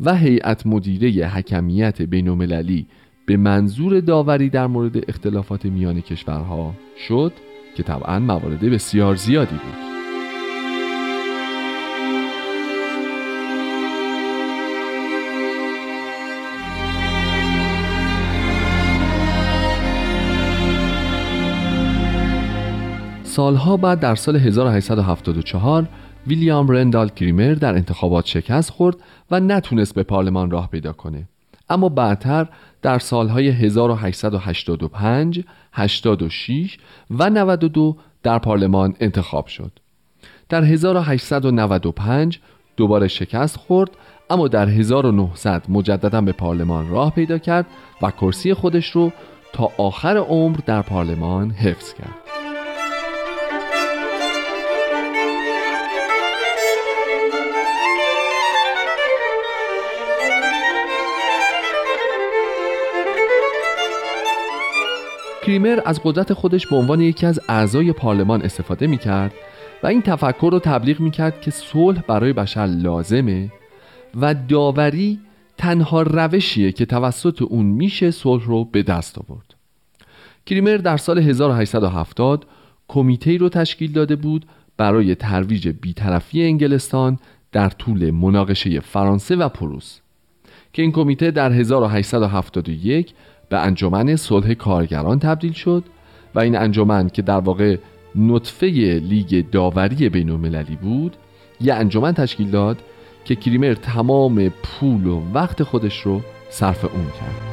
و 0.00 0.16
هیئت 0.16 0.66
مدیره 0.66 1.26
حکمیت 1.26 2.02
بینالمللی 2.02 2.86
به 3.26 3.36
منظور 3.36 4.00
داوری 4.00 4.48
در 4.48 4.66
مورد 4.66 5.10
اختلافات 5.10 5.66
میان 5.66 6.00
کشورها 6.00 6.74
شد 7.08 7.32
که 7.76 7.82
طبعا 7.82 8.18
موارد 8.18 8.60
بسیار 8.60 9.14
زیادی 9.16 9.54
بود. 9.54 9.91
سالها 23.32 23.76
بعد 23.76 24.00
در 24.00 24.14
سال 24.14 24.36
1874 24.36 25.88
ویلیام 26.26 26.68
رندال 26.68 27.08
کریمر 27.08 27.54
در 27.54 27.74
انتخابات 27.74 28.26
شکست 28.26 28.70
خورد 28.70 28.96
و 29.30 29.40
نتونست 29.40 29.94
به 29.94 30.02
پارلمان 30.02 30.50
راه 30.50 30.68
پیدا 30.70 30.92
کنه. 30.92 31.28
اما 31.70 31.88
بعدتر 31.88 32.48
در 32.82 32.98
سالهای 32.98 33.48
1885 33.48 35.44
86 35.72 36.78
و 37.10 37.30
92 37.30 37.96
در 38.22 38.38
پارلمان 38.38 38.94
انتخاب 39.00 39.46
شد. 39.46 39.72
در 40.48 40.64
1895 40.64 42.40
دوباره 42.76 43.08
شکست 43.08 43.56
خورد 43.56 43.90
اما 44.30 44.48
در 44.48 44.68
1900 44.68 45.62
مجددا 45.68 46.20
به 46.20 46.32
پارلمان 46.32 46.90
راه 46.90 47.14
پیدا 47.14 47.38
کرد 47.38 47.66
و 48.02 48.10
کرسی 48.10 48.54
خودش 48.54 48.90
رو 48.90 49.12
تا 49.52 49.70
آخر 49.78 50.16
عمر 50.16 50.56
در 50.66 50.82
پارلمان 50.82 51.50
حفظ 51.50 51.94
کرد. 51.94 52.41
کریمر 65.42 65.80
از 65.84 66.00
قدرت 66.04 66.32
خودش 66.32 66.66
به 66.66 66.76
عنوان 66.76 67.00
یکی 67.00 67.26
از 67.26 67.40
اعضای 67.48 67.92
پارلمان 67.92 68.42
استفاده 68.42 68.86
می 68.86 68.98
کرد 68.98 69.32
و 69.82 69.86
این 69.86 70.02
تفکر 70.02 70.48
رو 70.52 70.58
تبلیغ 70.58 71.00
می 71.00 71.10
کرد 71.10 71.40
که 71.40 71.50
صلح 71.50 72.00
برای 72.00 72.32
بشر 72.32 72.66
لازمه 72.66 73.52
و 74.20 74.34
داوری 74.34 75.20
تنها 75.58 76.02
روشیه 76.02 76.72
که 76.72 76.86
توسط 76.86 77.42
اون 77.42 77.66
میشه 77.66 78.10
صلح 78.10 78.44
رو 78.44 78.64
به 78.64 78.82
دست 78.82 79.18
آورد. 79.18 79.54
کریمر 80.46 80.76
در 80.76 80.96
سال 80.96 81.18
1870 81.18 82.46
کمیته 82.88 83.36
رو 83.36 83.48
تشکیل 83.48 83.92
داده 83.92 84.16
بود 84.16 84.46
برای 84.76 85.14
ترویج 85.14 85.68
بیطرفی 85.68 86.42
انگلستان 86.42 87.18
در 87.52 87.68
طول 87.68 88.10
مناقشه 88.10 88.80
فرانسه 88.80 89.36
و 89.36 89.48
پروس 89.48 90.00
که 90.72 90.82
این 90.82 90.92
کمیته 90.92 91.30
در 91.30 91.52
1871 91.52 93.14
به 93.52 93.58
انجمن 93.58 94.16
صلح 94.16 94.54
کارگران 94.54 95.18
تبدیل 95.18 95.52
شد 95.52 95.84
و 96.34 96.40
این 96.40 96.56
انجمن 96.56 97.08
که 97.08 97.22
در 97.22 97.38
واقع 97.38 97.76
نطفه 98.16 98.66
لیگ 99.02 99.50
داوری 99.50 100.08
بین 100.08 100.30
المللی 100.30 100.76
بود 100.76 101.16
یه 101.60 101.74
انجمن 101.74 102.12
تشکیل 102.12 102.50
داد 102.50 102.78
که 103.24 103.34
کریمر 103.34 103.74
تمام 103.74 104.48
پول 104.48 105.06
و 105.06 105.22
وقت 105.34 105.62
خودش 105.62 106.00
رو 106.00 106.20
صرف 106.50 106.84
اون 106.84 107.04
کرد. 107.04 107.52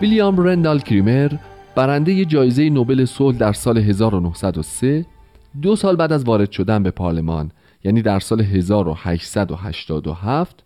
ویلیام 0.00 0.36
رندال 0.36 0.80
کریمر 0.80 1.32
برنده 1.76 2.24
جایزه 2.24 2.70
نوبل 2.70 3.04
صلح 3.04 3.38
در 3.38 3.52
سال 3.52 3.78
1903 3.78 5.06
دو 5.62 5.76
سال 5.76 5.96
بعد 5.96 6.12
از 6.12 6.24
وارد 6.24 6.50
شدن 6.50 6.82
به 6.82 6.90
پارلمان 6.90 7.50
یعنی 7.84 8.02
در 8.02 8.20
سال 8.20 8.40
1887 8.40 10.64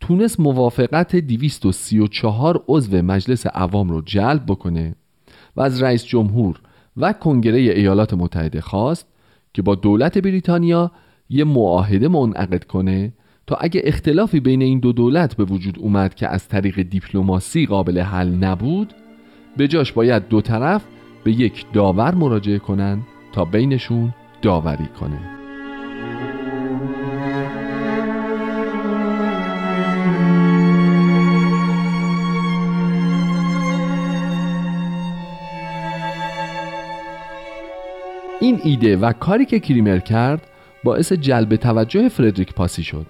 تونست 0.00 0.40
موافقت 0.40 1.16
234 1.16 2.64
عضو 2.68 3.02
مجلس 3.02 3.46
عوام 3.46 3.88
رو 3.88 4.00
جلب 4.00 4.42
بکنه 4.46 4.94
و 5.56 5.60
از 5.60 5.82
رئیس 5.82 6.04
جمهور 6.04 6.60
و 6.96 7.12
کنگره 7.12 7.58
ایالات 7.58 8.14
متحده 8.14 8.60
خواست 8.60 9.06
که 9.54 9.62
با 9.62 9.74
دولت 9.74 10.18
بریتانیا 10.18 10.90
یه 11.28 11.44
معاهده 11.44 12.08
منعقد 12.08 12.64
کنه 12.64 13.12
تا 13.46 13.56
اگه 13.56 13.80
اختلافی 13.84 14.40
بین 14.40 14.62
این 14.62 14.80
دو 14.80 14.92
دولت 14.92 15.36
به 15.36 15.44
وجود 15.44 15.78
اومد 15.78 16.14
که 16.14 16.28
از 16.28 16.48
طریق 16.48 16.82
دیپلماسی 16.82 17.66
قابل 17.66 17.98
حل 17.98 18.28
نبود 18.28 18.94
به 19.56 19.68
جاش 19.68 19.92
باید 19.92 20.28
دو 20.28 20.40
طرف 20.40 20.84
به 21.24 21.32
یک 21.32 21.64
داور 21.72 22.14
مراجعه 22.14 22.58
کنن 22.58 23.02
تا 23.32 23.44
بینشون 23.44 24.14
داوری 24.42 24.86
کنه. 25.00 25.18
این 38.40 38.60
ایده 38.64 38.96
و 38.96 39.12
کاری 39.12 39.44
که 39.44 39.60
کریمر 39.60 39.98
کرد 39.98 40.46
باعث 40.84 41.12
جلب 41.12 41.56
توجه 41.56 42.08
فردریک 42.08 42.54
پاسی 42.54 42.82
شد. 42.82 43.06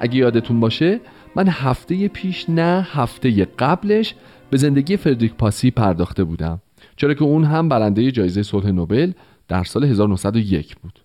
اگه 0.00 0.16
یادتون 0.16 0.60
باشه 0.60 1.00
من 1.36 1.48
هفته 1.48 2.08
پیش 2.08 2.50
نه 2.50 2.86
هفته 2.90 3.44
قبلش 3.44 4.14
به 4.50 4.56
زندگی 4.56 4.96
فردریک 4.96 5.34
پاسی 5.34 5.70
پرداخته 5.70 6.24
بودم. 6.24 6.60
چرا 6.96 7.14
که 7.14 7.22
اون 7.22 7.44
هم 7.44 7.68
برنده 7.68 8.10
جایزه 8.10 8.42
صلح 8.42 8.70
نوبل 8.70 9.12
در 9.48 9.64
سال 9.64 9.84
1901 9.84 10.76
بود. 10.76 11.00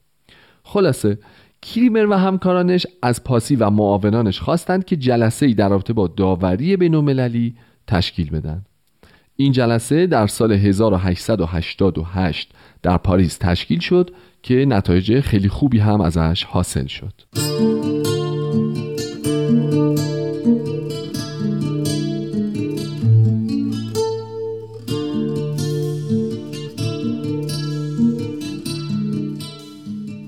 خلاصه 0.63 1.17
کریمر 1.61 2.05
و 2.05 2.13
همکارانش 2.13 2.87
از 3.01 3.23
پاسی 3.23 3.55
و 3.55 3.69
معاونانش 3.69 4.39
خواستند 4.39 4.85
که 4.85 4.95
جلسه 4.95 5.45
ای 5.45 5.53
در 5.53 5.69
رابطه 5.69 5.93
با 5.93 6.07
داوری 6.07 6.77
بین 6.77 7.55
تشکیل 7.87 8.29
بدن. 8.29 8.65
این 9.35 9.51
جلسه 9.51 10.07
در 10.07 10.27
سال 10.27 10.51
1888 10.51 12.51
در 12.81 12.97
پاریس 12.97 13.37
تشکیل 13.37 13.79
شد 13.79 14.11
که 14.43 14.65
نتایج 14.67 15.19
خیلی 15.19 15.49
خوبی 15.49 15.79
هم 15.79 16.01
ازش 16.01 16.43
حاصل 16.43 16.85
شد. 16.85 17.13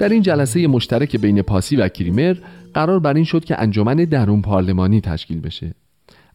در 0.03 0.09
این 0.09 0.21
جلسه 0.21 0.67
مشترک 0.67 1.15
بین 1.15 1.41
پاسی 1.41 1.75
و 1.75 1.87
کریمر 1.87 2.35
قرار 2.73 2.99
بر 2.99 3.13
این 3.13 3.23
شد 3.23 3.45
که 3.45 3.61
انجمن 3.61 3.95
درون 3.95 4.41
پارلمانی 4.41 5.01
تشکیل 5.01 5.41
بشه. 5.41 5.75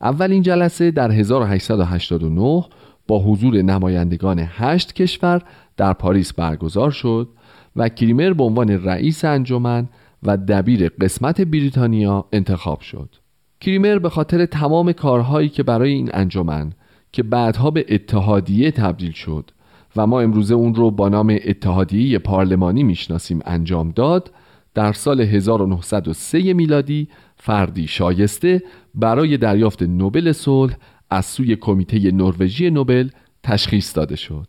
اولین 0.00 0.42
جلسه 0.42 0.90
در 0.90 1.10
1889 1.10 2.64
با 3.08 3.18
حضور 3.18 3.62
نمایندگان 3.62 4.38
هشت 4.48 4.92
کشور 4.92 5.42
در 5.76 5.92
پاریس 5.92 6.32
برگزار 6.32 6.90
شد 6.90 7.28
و 7.76 7.88
کریمر 7.88 8.32
به 8.32 8.44
عنوان 8.44 8.70
رئیس 8.70 9.24
انجمن 9.24 9.88
و 10.22 10.36
دبیر 10.36 10.88
قسمت 10.88 11.40
بریتانیا 11.40 12.24
انتخاب 12.32 12.80
شد. 12.80 13.16
کریمر 13.60 13.98
به 13.98 14.08
خاطر 14.08 14.46
تمام 14.46 14.92
کارهایی 14.92 15.48
که 15.48 15.62
برای 15.62 15.92
این 15.92 16.10
انجمن 16.12 16.72
که 17.12 17.22
بعدها 17.22 17.70
به 17.70 17.86
اتحادیه 17.88 18.70
تبدیل 18.70 19.12
شد 19.12 19.50
و 19.98 20.06
ما 20.06 20.20
امروزه 20.20 20.54
اون 20.54 20.74
رو 20.74 20.90
با 20.90 21.08
نام 21.08 21.38
اتحادیه 21.44 22.18
پارلمانی 22.18 22.82
می‌شناسیم 22.82 23.40
انجام 23.44 23.90
داد 23.90 24.32
در 24.74 24.92
سال 24.92 25.20
1903 25.20 26.52
میلادی 26.52 27.08
فردی 27.36 27.86
شایسته 27.86 28.62
برای 28.94 29.36
دریافت 29.36 29.82
نوبل 29.82 30.32
صلح 30.32 30.76
از 31.10 31.26
سوی 31.26 31.56
کمیته 31.56 32.10
نروژی 32.10 32.70
نوبل 32.70 33.08
تشخیص 33.42 33.96
داده 33.96 34.16
شد. 34.16 34.46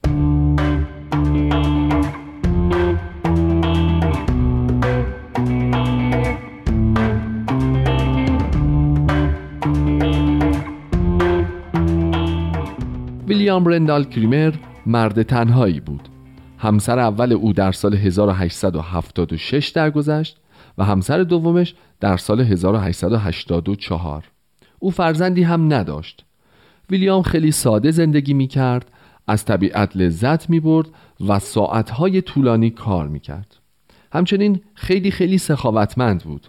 ویلیام 13.27 13.65
رندال 13.65 14.03
کریمر 14.03 14.53
مرد 14.89 15.23
تنهایی 15.23 15.79
بود. 15.79 16.09
همسر 16.57 16.99
اول 16.99 17.33
او 17.33 17.53
در 17.53 17.71
سال 17.71 17.93
1876 17.93 19.69
درگذشت 19.69 20.37
و 20.77 20.85
همسر 20.85 21.23
دومش 21.23 21.75
در 21.99 22.17
سال 22.17 22.41
1884 22.41 24.23
او 24.79 24.91
فرزندی 24.91 25.43
هم 25.43 25.73
نداشت. 25.73 26.25
ویلیام 26.89 27.21
خیلی 27.21 27.51
ساده 27.51 27.91
زندگی 27.91 28.33
می 28.33 28.47
کرد 28.47 28.91
از 29.27 29.45
طبیعت 29.45 29.97
لذت 29.97 30.49
می 30.49 30.59
برد 30.59 30.87
و 31.27 31.39
ساعتهای 31.39 32.21
طولانی 32.21 32.69
کار 32.69 33.07
می 33.07 33.19
کرد 33.19 33.55
همچنین 34.13 34.61
خیلی 34.73 35.11
خیلی 35.11 35.37
سخاوتمند 35.37 36.23
بود. 36.23 36.47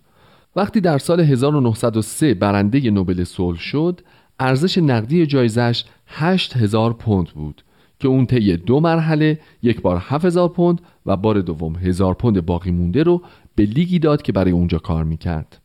وقتی 0.57 0.80
در 0.80 0.99
سال 0.99 1.20
1903 1.20 2.34
برنده 2.34 2.91
نوبل 2.91 3.24
صلح 3.24 3.59
شد 3.59 4.01
ارزش 4.38 4.78
نقدی 4.78 5.26
جایزش 5.26 5.84
8000 6.07 6.93
پوند 6.93 7.28
بود. 7.28 7.62
که 8.01 8.09
اون 8.09 8.26
طی 8.26 8.57
دو 8.57 8.80
مرحله 8.80 9.40
یک 9.62 9.80
بار 9.80 10.03
7000 10.07 10.48
پوند 10.48 10.80
و 11.07 11.16
بار 11.16 11.40
دوم 11.40 11.76
هزار 11.76 12.14
پوند 12.14 12.46
باقی 12.46 12.70
مونده 12.70 13.03
رو 13.03 13.22
به 13.55 13.64
لیگی 13.64 13.98
داد 13.98 14.22
که 14.22 14.32
برای 14.32 14.53
اونجا 14.53 14.78
کار 14.78 15.05
می‌کرد 15.05 15.61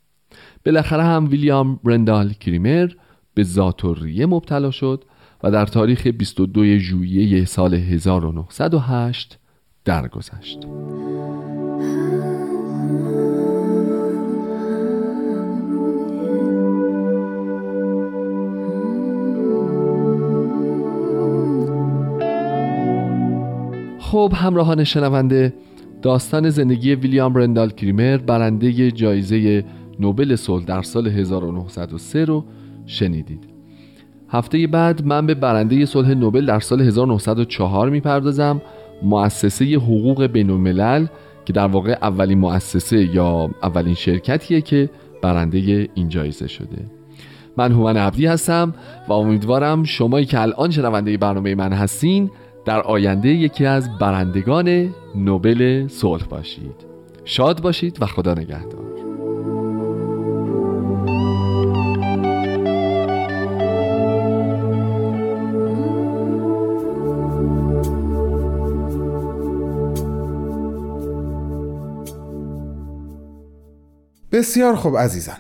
بالاخره 0.66 1.04
هم 1.04 1.28
ویلیام 1.30 1.80
برندال 1.84 2.34
کریمر 2.34 2.92
به 3.34 3.44
زاتوریه 3.44 4.26
مبتلا 4.26 4.72
شد 4.72 5.04
و 5.44 5.52
در 5.52 5.66
تاریخ 5.66 6.08
22 6.08 6.78
ژوئیه 6.78 7.46
سال 7.46 7.74
1908 7.74 9.40
درگذشت. 9.86 10.60
خب 24.12 24.32
همراهان 24.36 24.84
شنونده 24.84 25.54
داستان 26.02 26.50
زندگی 26.50 26.96
ویلیام 26.96 27.36
رندال 27.36 27.70
کریمر 27.70 28.18
برنده 28.18 28.92
جایزه 28.92 29.66
نوبل 30.00 30.36
صلح 30.36 30.66
در 30.66 30.82
سال 30.82 31.08
1903 31.08 32.26
رو 32.26 32.46
شنیدید. 32.86 33.44
هفته 34.30 34.68
بعد 34.68 35.06
من 35.06 35.26
به 35.26 35.34
برنده 35.34 35.86
صلح 35.86 36.14
نوبل 36.14 36.46
در 36.46 36.60
سال 36.60 36.82
1904 36.82 37.90
می‌پردازم 37.90 38.62
مؤسسه 39.04 39.66
حقوق 39.76 40.26
بین 40.26 40.50
الملل 40.50 41.06
که 41.46 41.54
در 41.54 41.68
واقع 41.68 41.98
اولین 42.02 42.40
مؤسسه 42.40 43.16
یا 43.16 43.50
اولین 43.64 43.94
شرکتیه 43.94 44.62
که 44.62 44.90
برنده 45.22 45.90
این 45.94 46.10
جایزه 46.10 46.48
شده. 46.48 46.86
من 47.58 47.72
هومن 47.72 47.98
عبدی 47.98 48.26
هستم 48.26 48.74
و 49.08 49.14
امیدوارم 49.14 49.84
شمایی 49.84 50.26
که 50.26 50.42
الان 50.42 50.72
شنونده 50.72 51.18
برنامه 51.18 51.56
من 51.56 51.74
هستین 51.74 52.30
در 52.66 52.82
آینده 52.82 53.30
یکی 53.30 53.66
از 53.66 53.98
برندگان 53.98 54.94
نوبل 55.16 55.88
صلح 55.88 56.26
باشید. 56.26 56.86
شاد 57.26 57.62
باشید 57.62 58.02
و 58.02 58.06
خدا 58.06 58.34
نگهدار. 58.34 58.86
بسیار 74.32 74.76
خوب 74.76 74.98
عزیزان. 74.98 75.36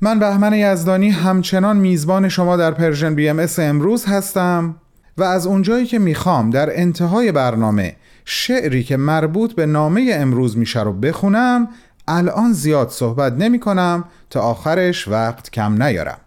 من 0.00 0.18
بهمن 0.18 0.54
یزدانی 0.54 1.10
همچنان 1.10 1.76
میزبان 1.76 2.28
شما 2.28 2.56
در 2.56 2.70
پرژن 2.70 3.14
بی 3.14 3.28
ام 3.28 3.46
امروز 3.58 4.06
هستم. 4.06 4.74
و 5.20 5.22
از 5.22 5.46
اونجایی 5.46 5.86
که 5.86 5.98
می‌خوام 5.98 6.50
در 6.50 6.80
انتهای 6.80 7.32
برنامه 7.32 7.96
شعری 8.24 8.84
که 8.84 8.96
مربوط 8.96 9.52
به 9.52 9.66
نامه 9.66 10.10
امروز 10.14 10.58
میشه 10.58 10.82
رو 10.82 10.92
بخونم 10.92 11.68
الان 12.08 12.52
زیاد 12.52 12.88
صحبت 12.90 13.32
نمی 13.32 13.60
کنم 13.60 14.04
تا 14.30 14.40
آخرش 14.40 15.08
وقت 15.08 15.50
کم 15.50 15.82
نیارم. 15.82 16.18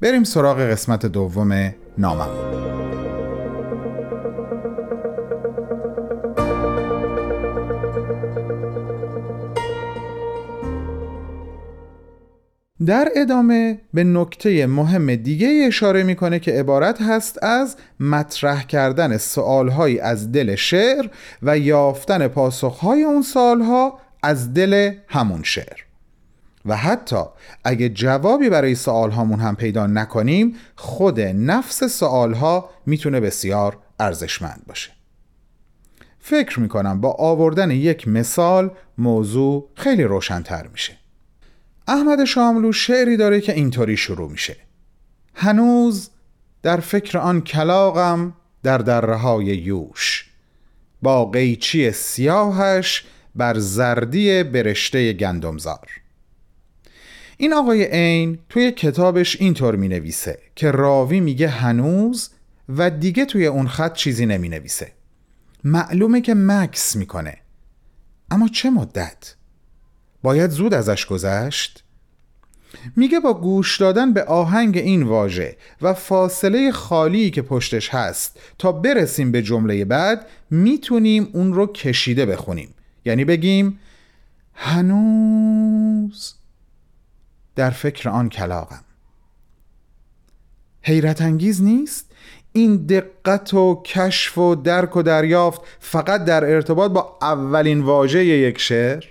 بریم 0.00 0.24
سراغ 0.24 0.58
قسمت 0.58 1.06
دوم 1.06 1.74
نامم. 1.98 2.28
در 12.86 13.08
ادامه 13.16 13.80
به 13.94 14.04
نکته 14.04 14.66
مهم 14.66 15.14
دیگه 15.14 15.64
اشاره 15.66 16.02
می‌کنه 16.02 16.38
که 16.38 16.52
عبارت 16.52 17.02
هست 17.02 17.44
از 17.44 17.76
مطرح 18.00 18.62
کردن 18.62 19.16
سوالهایی 19.16 20.00
از 20.00 20.32
دل 20.32 20.54
شعر 20.54 21.06
و 21.42 21.58
یافتن 21.58 22.28
پاسخهای 22.28 23.02
اون 23.02 23.22
سوالها 23.22 23.98
از 24.22 24.54
دل 24.54 24.92
همون 25.08 25.42
شعر. 25.42 25.76
و 26.66 26.76
حتی 26.76 27.22
اگه 27.64 27.88
جوابی 27.88 28.48
برای 28.48 28.74
سوال 28.74 29.10
هامون 29.10 29.40
هم 29.40 29.56
پیدا 29.56 29.86
نکنیم 29.86 30.56
خود 30.76 31.20
نفس 31.20 31.84
سوال 31.84 32.34
ها 32.34 32.70
می‌تونه 32.86 33.20
بسیار 33.20 33.78
ارزشمند 34.00 34.62
باشه. 34.66 34.90
فکر 36.18 36.60
می‌کنم 36.60 37.00
با 37.00 37.12
آوردن 37.12 37.70
یک 37.70 38.08
مثال 38.08 38.70
موضوع 38.98 39.68
خیلی 39.74 40.04
روشنتر 40.04 40.66
میشه. 40.66 40.99
احمد 41.90 42.24
شاملو 42.24 42.72
شعری 42.72 43.16
داره 43.16 43.40
که 43.40 43.52
اینطوری 43.52 43.96
شروع 43.96 44.30
میشه. 44.30 44.56
هنوز 45.34 46.10
در 46.62 46.80
فکر 46.80 47.18
آن 47.18 47.40
کلاغم 47.40 48.32
در 48.62 48.78
دره 48.78 49.16
های 49.16 49.44
یوش. 49.44 50.30
با 51.02 51.24
قیچی 51.24 51.90
سیاهش 51.90 53.04
بر 53.34 53.58
زردی 53.58 54.42
برشته 54.42 55.12
گندمزار. 55.12 55.88
این 57.36 57.52
آقای 57.52 57.84
عین 57.84 58.38
توی 58.48 58.72
کتابش 58.72 59.40
اینطور 59.40 59.76
می 59.76 59.88
نویسه 59.88 60.38
که 60.56 60.70
راوی 60.70 61.20
میگه 61.20 61.48
هنوز 61.48 62.30
و 62.68 62.90
دیگه 62.90 63.24
توی 63.24 63.46
اون 63.46 63.68
خط 63.68 63.94
چیزی 63.94 64.26
نمی 64.26 64.48
نویسه 64.48 64.92
معلومه 65.64 66.20
که 66.20 66.34
مکس 66.34 66.96
می‌کنه. 66.96 67.36
اما 68.30 68.48
چه 68.48 68.70
مدت؟ 68.70 69.34
باید 70.22 70.50
زود 70.50 70.74
ازش 70.74 71.06
گذشت؟ 71.06 71.84
میگه 72.96 73.20
با 73.20 73.34
گوش 73.34 73.80
دادن 73.80 74.12
به 74.12 74.24
آهنگ 74.24 74.78
این 74.78 75.02
واژه 75.02 75.56
و 75.82 75.94
فاصله 75.94 76.72
خالی 76.72 77.30
که 77.30 77.42
پشتش 77.42 77.88
هست 77.88 78.40
تا 78.58 78.72
برسیم 78.72 79.32
به 79.32 79.42
جمله 79.42 79.84
بعد 79.84 80.26
می‌تونیم 80.50 81.28
اون 81.32 81.52
رو 81.52 81.66
کشیده 81.66 82.26
بخونیم 82.26 82.74
یعنی 83.04 83.24
بگیم 83.24 83.78
هنوز 84.54 86.34
در 87.56 87.70
فکر 87.70 88.08
آن 88.08 88.28
کلاقم 88.28 88.84
حیرت 90.82 91.22
انگیز 91.22 91.62
نیست؟ 91.62 92.06
این 92.52 92.76
دقت 92.76 93.54
و 93.54 93.82
کشف 93.86 94.38
و 94.38 94.54
درک 94.54 94.96
و 94.96 95.02
دریافت 95.02 95.60
فقط 95.80 96.24
در 96.24 96.44
ارتباط 96.44 96.90
با 96.90 97.18
اولین 97.22 97.80
واژه 97.80 98.24
یک 98.24 98.58
شعر 98.58 99.04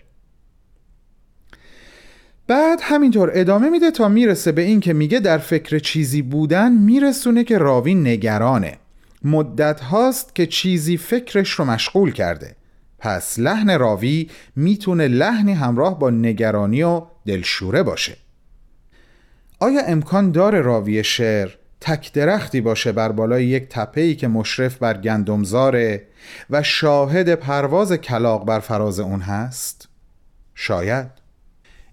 بعد 2.50 2.80
همینطور 2.82 3.32
ادامه 3.34 3.70
میده 3.70 3.92
تا 3.92 4.08
می‌رسه 4.08 4.52
به 4.52 4.62
این 4.62 4.80
که 4.80 4.94
میگه 4.94 5.20
در 5.20 5.38
فکر 5.38 5.80
چیزی 5.80 6.22
بودن 6.22 6.72
میرسونه 6.72 7.44
که 7.44 7.58
راوی 7.58 7.96
نگرانه. 7.96 8.78
مدت 9.24 9.82
هاست 9.82 10.36
که 10.36 10.46
چیزی 10.46 10.98
فکرش 10.98 11.50
رو 11.52 11.66
مشغول 11.66 12.12
کرده. 12.12 12.56
پس 13.00 13.40
لحن 13.40 13.80
راوی 13.80 14.30
می‌تونه 14.56 15.08
لحنی 15.08 15.54
همراه 15.54 16.00
با 16.00 16.10
نگرانی 16.10 16.84
و 16.84 17.02
دلشوره 17.26 17.84
باشه. 17.84 18.18
آیا 19.60 19.82
امکان 19.82 20.32
داره 20.32 20.62
راوی 20.62 21.04
شعر 21.04 21.50
تک 21.82 22.14
درختی 22.14 22.62
باشه 22.62 22.92
بر 22.92 23.12
بالای 23.12 23.46
یک 23.46 23.70
تپه‌ای 23.70 24.16
که 24.16 24.28
مشرف 24.28 24.78
بر 24.78 24.98
گندمزاره 24.98 26.04
و 26.50 26.64
شاهد 26.64 27.36
پرواز 27.36 27.94
کلاق 27.94 28.46
بر 28.46 28.60
فراز 28.60 29.00
اون 29.00 29.20
هست؟ 29.20 29.90
شاید. 30.56 31.19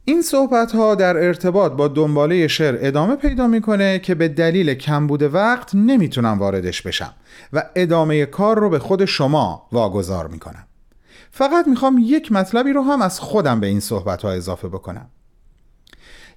این 0.08 0.22
صحبت 0.22 0.72
ها 0.72 0.94
در 0.94 1.16
ارتباط 1.16 1.72
با 1.72 1.88
دنباله 1.88 2.48
شعر 2.48 2.78
ادامه 2.80 3.16
پیدا 3.16 3.46
می‌کنه 3.46 3.98
که 3.98 4.14
به 4.14 4.28
دلیل 4.28 4.74
کمبود 4.74 5.22
وقت 5.22 5.74
نمی‌تونم 5.74 6.38
واردش 6.38 6.82
بشم 6.82 7.14
و 7.52 7.64
ادامه 7.74 8.26
کار 8.26 8.58
رو 8.58 8.70
به 8.70 8.78
خود 8.78 9.04
شما 9.04 9.68
واگذار 9.72 10.26
می‌کنم. 10.26 10.66
فقط 11.30 11.68
می‌خوام 11.68 11.98
یک 12.04 12.32
مطلبی 12.32 12.72
رو 12.72 12.82
هم 12.82 13.02
از 13.02 13.20
خودم 13.20 13.60
به 13.60 13.66
این 13.66 13.80
صحبت 13.80 14.22
ها 14.22 14.30
اضافه 14.30 14.68
بکنم. 14.68 15.10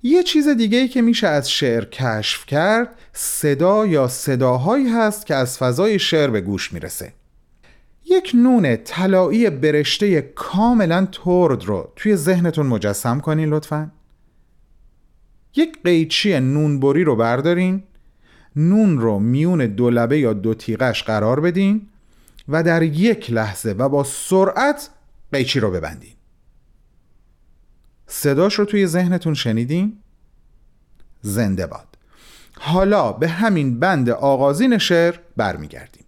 یه 0.04 0.24
چیز 0.24 0.48
دیگه 0.48 0.78
ای 0.78 0.88
که 0.88 1.02
میشه 1.02 1.28
از 1.28 1.52
شعر 1.52 1.86
کشف 1.86 2.46
کرد 2.46 2.90
صدا 3.14 3.86
یا 3.86 4.08
صداهایی 4.08 4.90
هست 4.90 5.26
که 5.26 5.36
از 5.36 5.58
فضای 5.58 6.00
شعر 6.00 6.30
به 6.30 6.42
گوش 6.42 6.74
می‌رسه. 6.74 7.14
یک 8.10 8.32
نون 8.34 8.76
طلایی 8.76 9.50
برشته 9.50 10.22
کاملا 10.22 11.08
ترد 11.12 11.64
رو 11.64 11.94
توی 11.96 12.16
ذهنتون 12.16 12.66
مجسم 12.66 13.20
کنین 13.20 13.50
لطفا. 13.50 13.92
یک 15.56 15.84
قیچی 15.84 16.40
نونبری 16.40 17.04
رو 17.04 17.16
بردارین. 17.16 17.84
نون 18.56 18.98
رو 19.00 19.20
میون 19.20 19.66
دو 19.68 19.90
لبه 19.90 20.20
یا 20.20 20.34
دو 20.34 20.54
تیغش 20.54 21.04
قرار 21.04 21.40
بدین 21.40 21.88
و 22.50 22.64
در 22.64 22.84
یک 22.84 23.32
لحظه 23.32 23.72
و 23.72 23.90
با 23.90 24.04
سرعت 24.04 24.90
قیچی 25.32 25.60
رو 25.60 25.72
ببندین. 25.72 26.14
صداش 28.08 28.54
رو 28.54 28.66
توی 28.66 28.88
ذهنتون 28.88 29.34
شنیدین؟ 29.34 29.98
زنده 31.22 31.68
باد. 31.68 31.88
حالا 32.60 33.12
به 33.12 33.28
همین 33.28 33.80
بند 33.80 34.10
آغازین 34.10 34.78
شعر 34.78 35.16
برمیگردیم. 35.38 36.06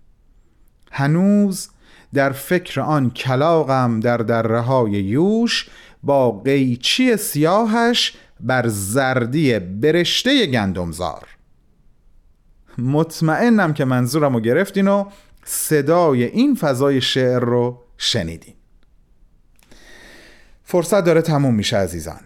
هنوز 0.92 1.70
در 2.14 2.32
فکر 2.32 2.82
آن 2.82 3.10
کلاغم 3.10 4.00
در 4.00 4.18
دره 4.18 4.60
های 4.60 4.92
یوش 4.92 5.70
با 6.04 6.32
قیچی 6.32 7.18
سیاهش 7.18 8.14
بر 8.40 8.68
زردی 8.68 9.60
برشته 9.60 10.46
گندمزار. 10.46 11.28
مطمئنم 12.78 13.74
که 13.74 13.86
منظورم 13.86 14.34
رو 14.34 14.40
گرفتین 14.40 14.88
و 14.88 15.06
صدای 15.46 16.24
این 16.24 16.56
فضای 16.56 17.02
شعر 17.02 17.40
رو 17.40 17.84
شنیدین. 17.98 18.54
فرصت 20.64 21.04
داره 21.06 21.22
تموم 21.22 21.56
میشه 21.56 21.78
عزیزان. 21.78 22.20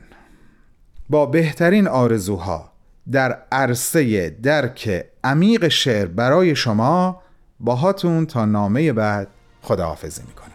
با 1.10 1.26
بهترین 1.26 1.88
آرزوها 1.88 2.72
در 3.12 3.42
عرصه 3.52 4.30
درک 4.30 5.06
عمیق 5.24 5.68
شعر 5.68 6.06
برای 6.06 6.56
شما 6.56 7.22
باهاتون 7.60 8.26
تا 8.26 8.46
نامه 8.46 8.94
بعد 8.94 9.28
خداحافظی 9.66 10.22
می‌کنم. 10.28 10.52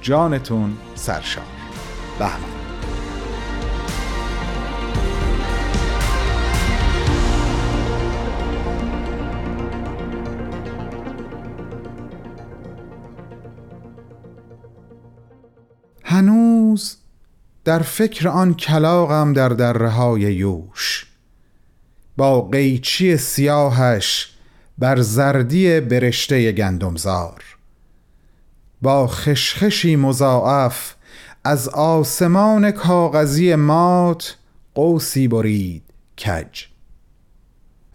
جانتون 0.00 0.76
سرشار. 0.94 1.44
بهمن. 2.18 2.54
هنوز 16.04 16.96
در 17.64 17.78
فکر 17.78 18.28
آن 18.28 18.54
کلاغم 18.54 19.32
در 19.32 19.48
دره 19.48 19.88
های 19.88 20.20
یوش. 20.20 21.06
با 22.16 22.40
قیچی 22.40 23.16
سیاهش 23.16 24.30
بر 24.78 25.00
زردی 25.00 25.80
برشته 25.80 26.52
گندمزار. 26.52 27.53
با 28.84 29.06
خشخشی 29.06 29.96
مضاعف 29.96 30.94
از 31.44 31.68
آسمان 31.68 32.70
کاغذی 32.70 33.54
مات 33.54 34.36
قوسی 34.74 35.28
برید 35.28 35.82
کج. 36.18 36.64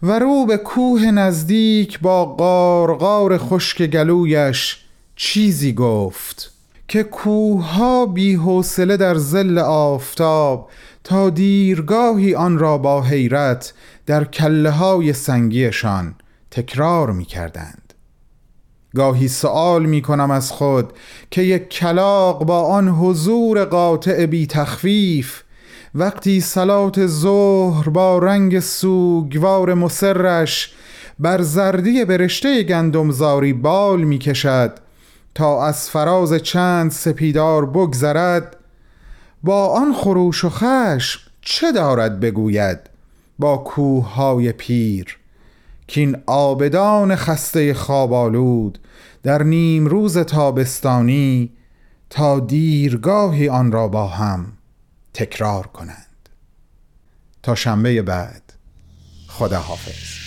و 0.02 0.18
رو 0.18 0.46
به 0.46 0.56
کوه 0.56 1.10
نزدیک 1.10 2.00
با 2.00 2.24
قارقار 2.24 3.38
خشک 3.38 3.82
گلویش 3.82 4.78
چیزی 5.16 5.72
گفت 5.72 6.52
که 6.88 7.02
کوها 7.02 8.06
بی 8.06 8.34
حوصله 8.34 8.96
در 8.96 9.14
زل 9.14 9.58
آفتاب 9.58 10.70
تا 11.04 11.30
دیرگاهی 11.30 12.34
آن 12.34 12.58
را 12.58 12.78
با 12.78 13.02
حیرت 13.02 13.72
در 14.06 14.24
کله 14.24 14.70
های 14.70 15.12
سنگیشان 15.12 16.14
تکرار 16.50 17.12
می 17.12 17.24
کردند 17.24 17.79
گاهی 18.96 19.28
سوال 19.28 19.86
می 19.86 20.02
کنم 20.02 20.30
از 20.30 20.50
خود 20.52 20.92
که 21.30 21.42
یک 21.42 21.68
کلاق 21.68 22.44
با 22.44 22.62
آن 22.62 22.88
حضور 22.88 23.64
قاطع 23.64 24.26
بی 24.26 24.46
تخفیف 24.46 25.42
وقتی 25.94 26.40
سلات 26.40 27.06
ظهر 27.06 27.88
با 27.88 28.18
رنگ 28.18 28.60
سوگوار 28.60 29.74
مسرش 29.74 30.74
بر 31.18 31.42
زردی 31.42 32.04
برشته 32.04 32.62
گندمزاری 32.62 33.52
بال 33.52 34.00
می 34.00 34.18
کشد 34.18 34.72
تا 35.34 35.66
از 35.66 35.90
فراز 35.90 36.34
چند 36.34 36.90
سپیدار 36.90 37.66
بگذرد 37.66 38.56
با 39.42 39.66
آن 39.66 39.94
خروش 39.94 40.44
و 40.44 40.50
خشم 40.50 41.20
چه 41.42 41.72
دارد 41.72 42.20
بگوید 42.20 42.78
با 43.38 43.56
کوه 43.56 44.14
های 44.14 44.52
پیر؟ 44.52 45.19
که 45.90 46.00
این 46.00 46.16
آبدان 46.26 47.16
خسته 47.16 47.74
خوابالود 47.74 48.78
در 49.22 49.42
نیم 49.42 49.86
روز 49.86 50.18
تابستانی 50.18 51.52
تا 52.10 52.40
دیرگاهی 52.40 53.48
آن 53.48 53.72
را 53.72 53.88
با 53.88 54.06
هم 54.06 54.52
تکرار 55.14 55.66
کنند. 55.66 56.28
تا 57.42 57.54
شنبه 57.54 58.02
بعد 58.02 58.52
خدا 59.28 59.58
حافظ 59.60 60.19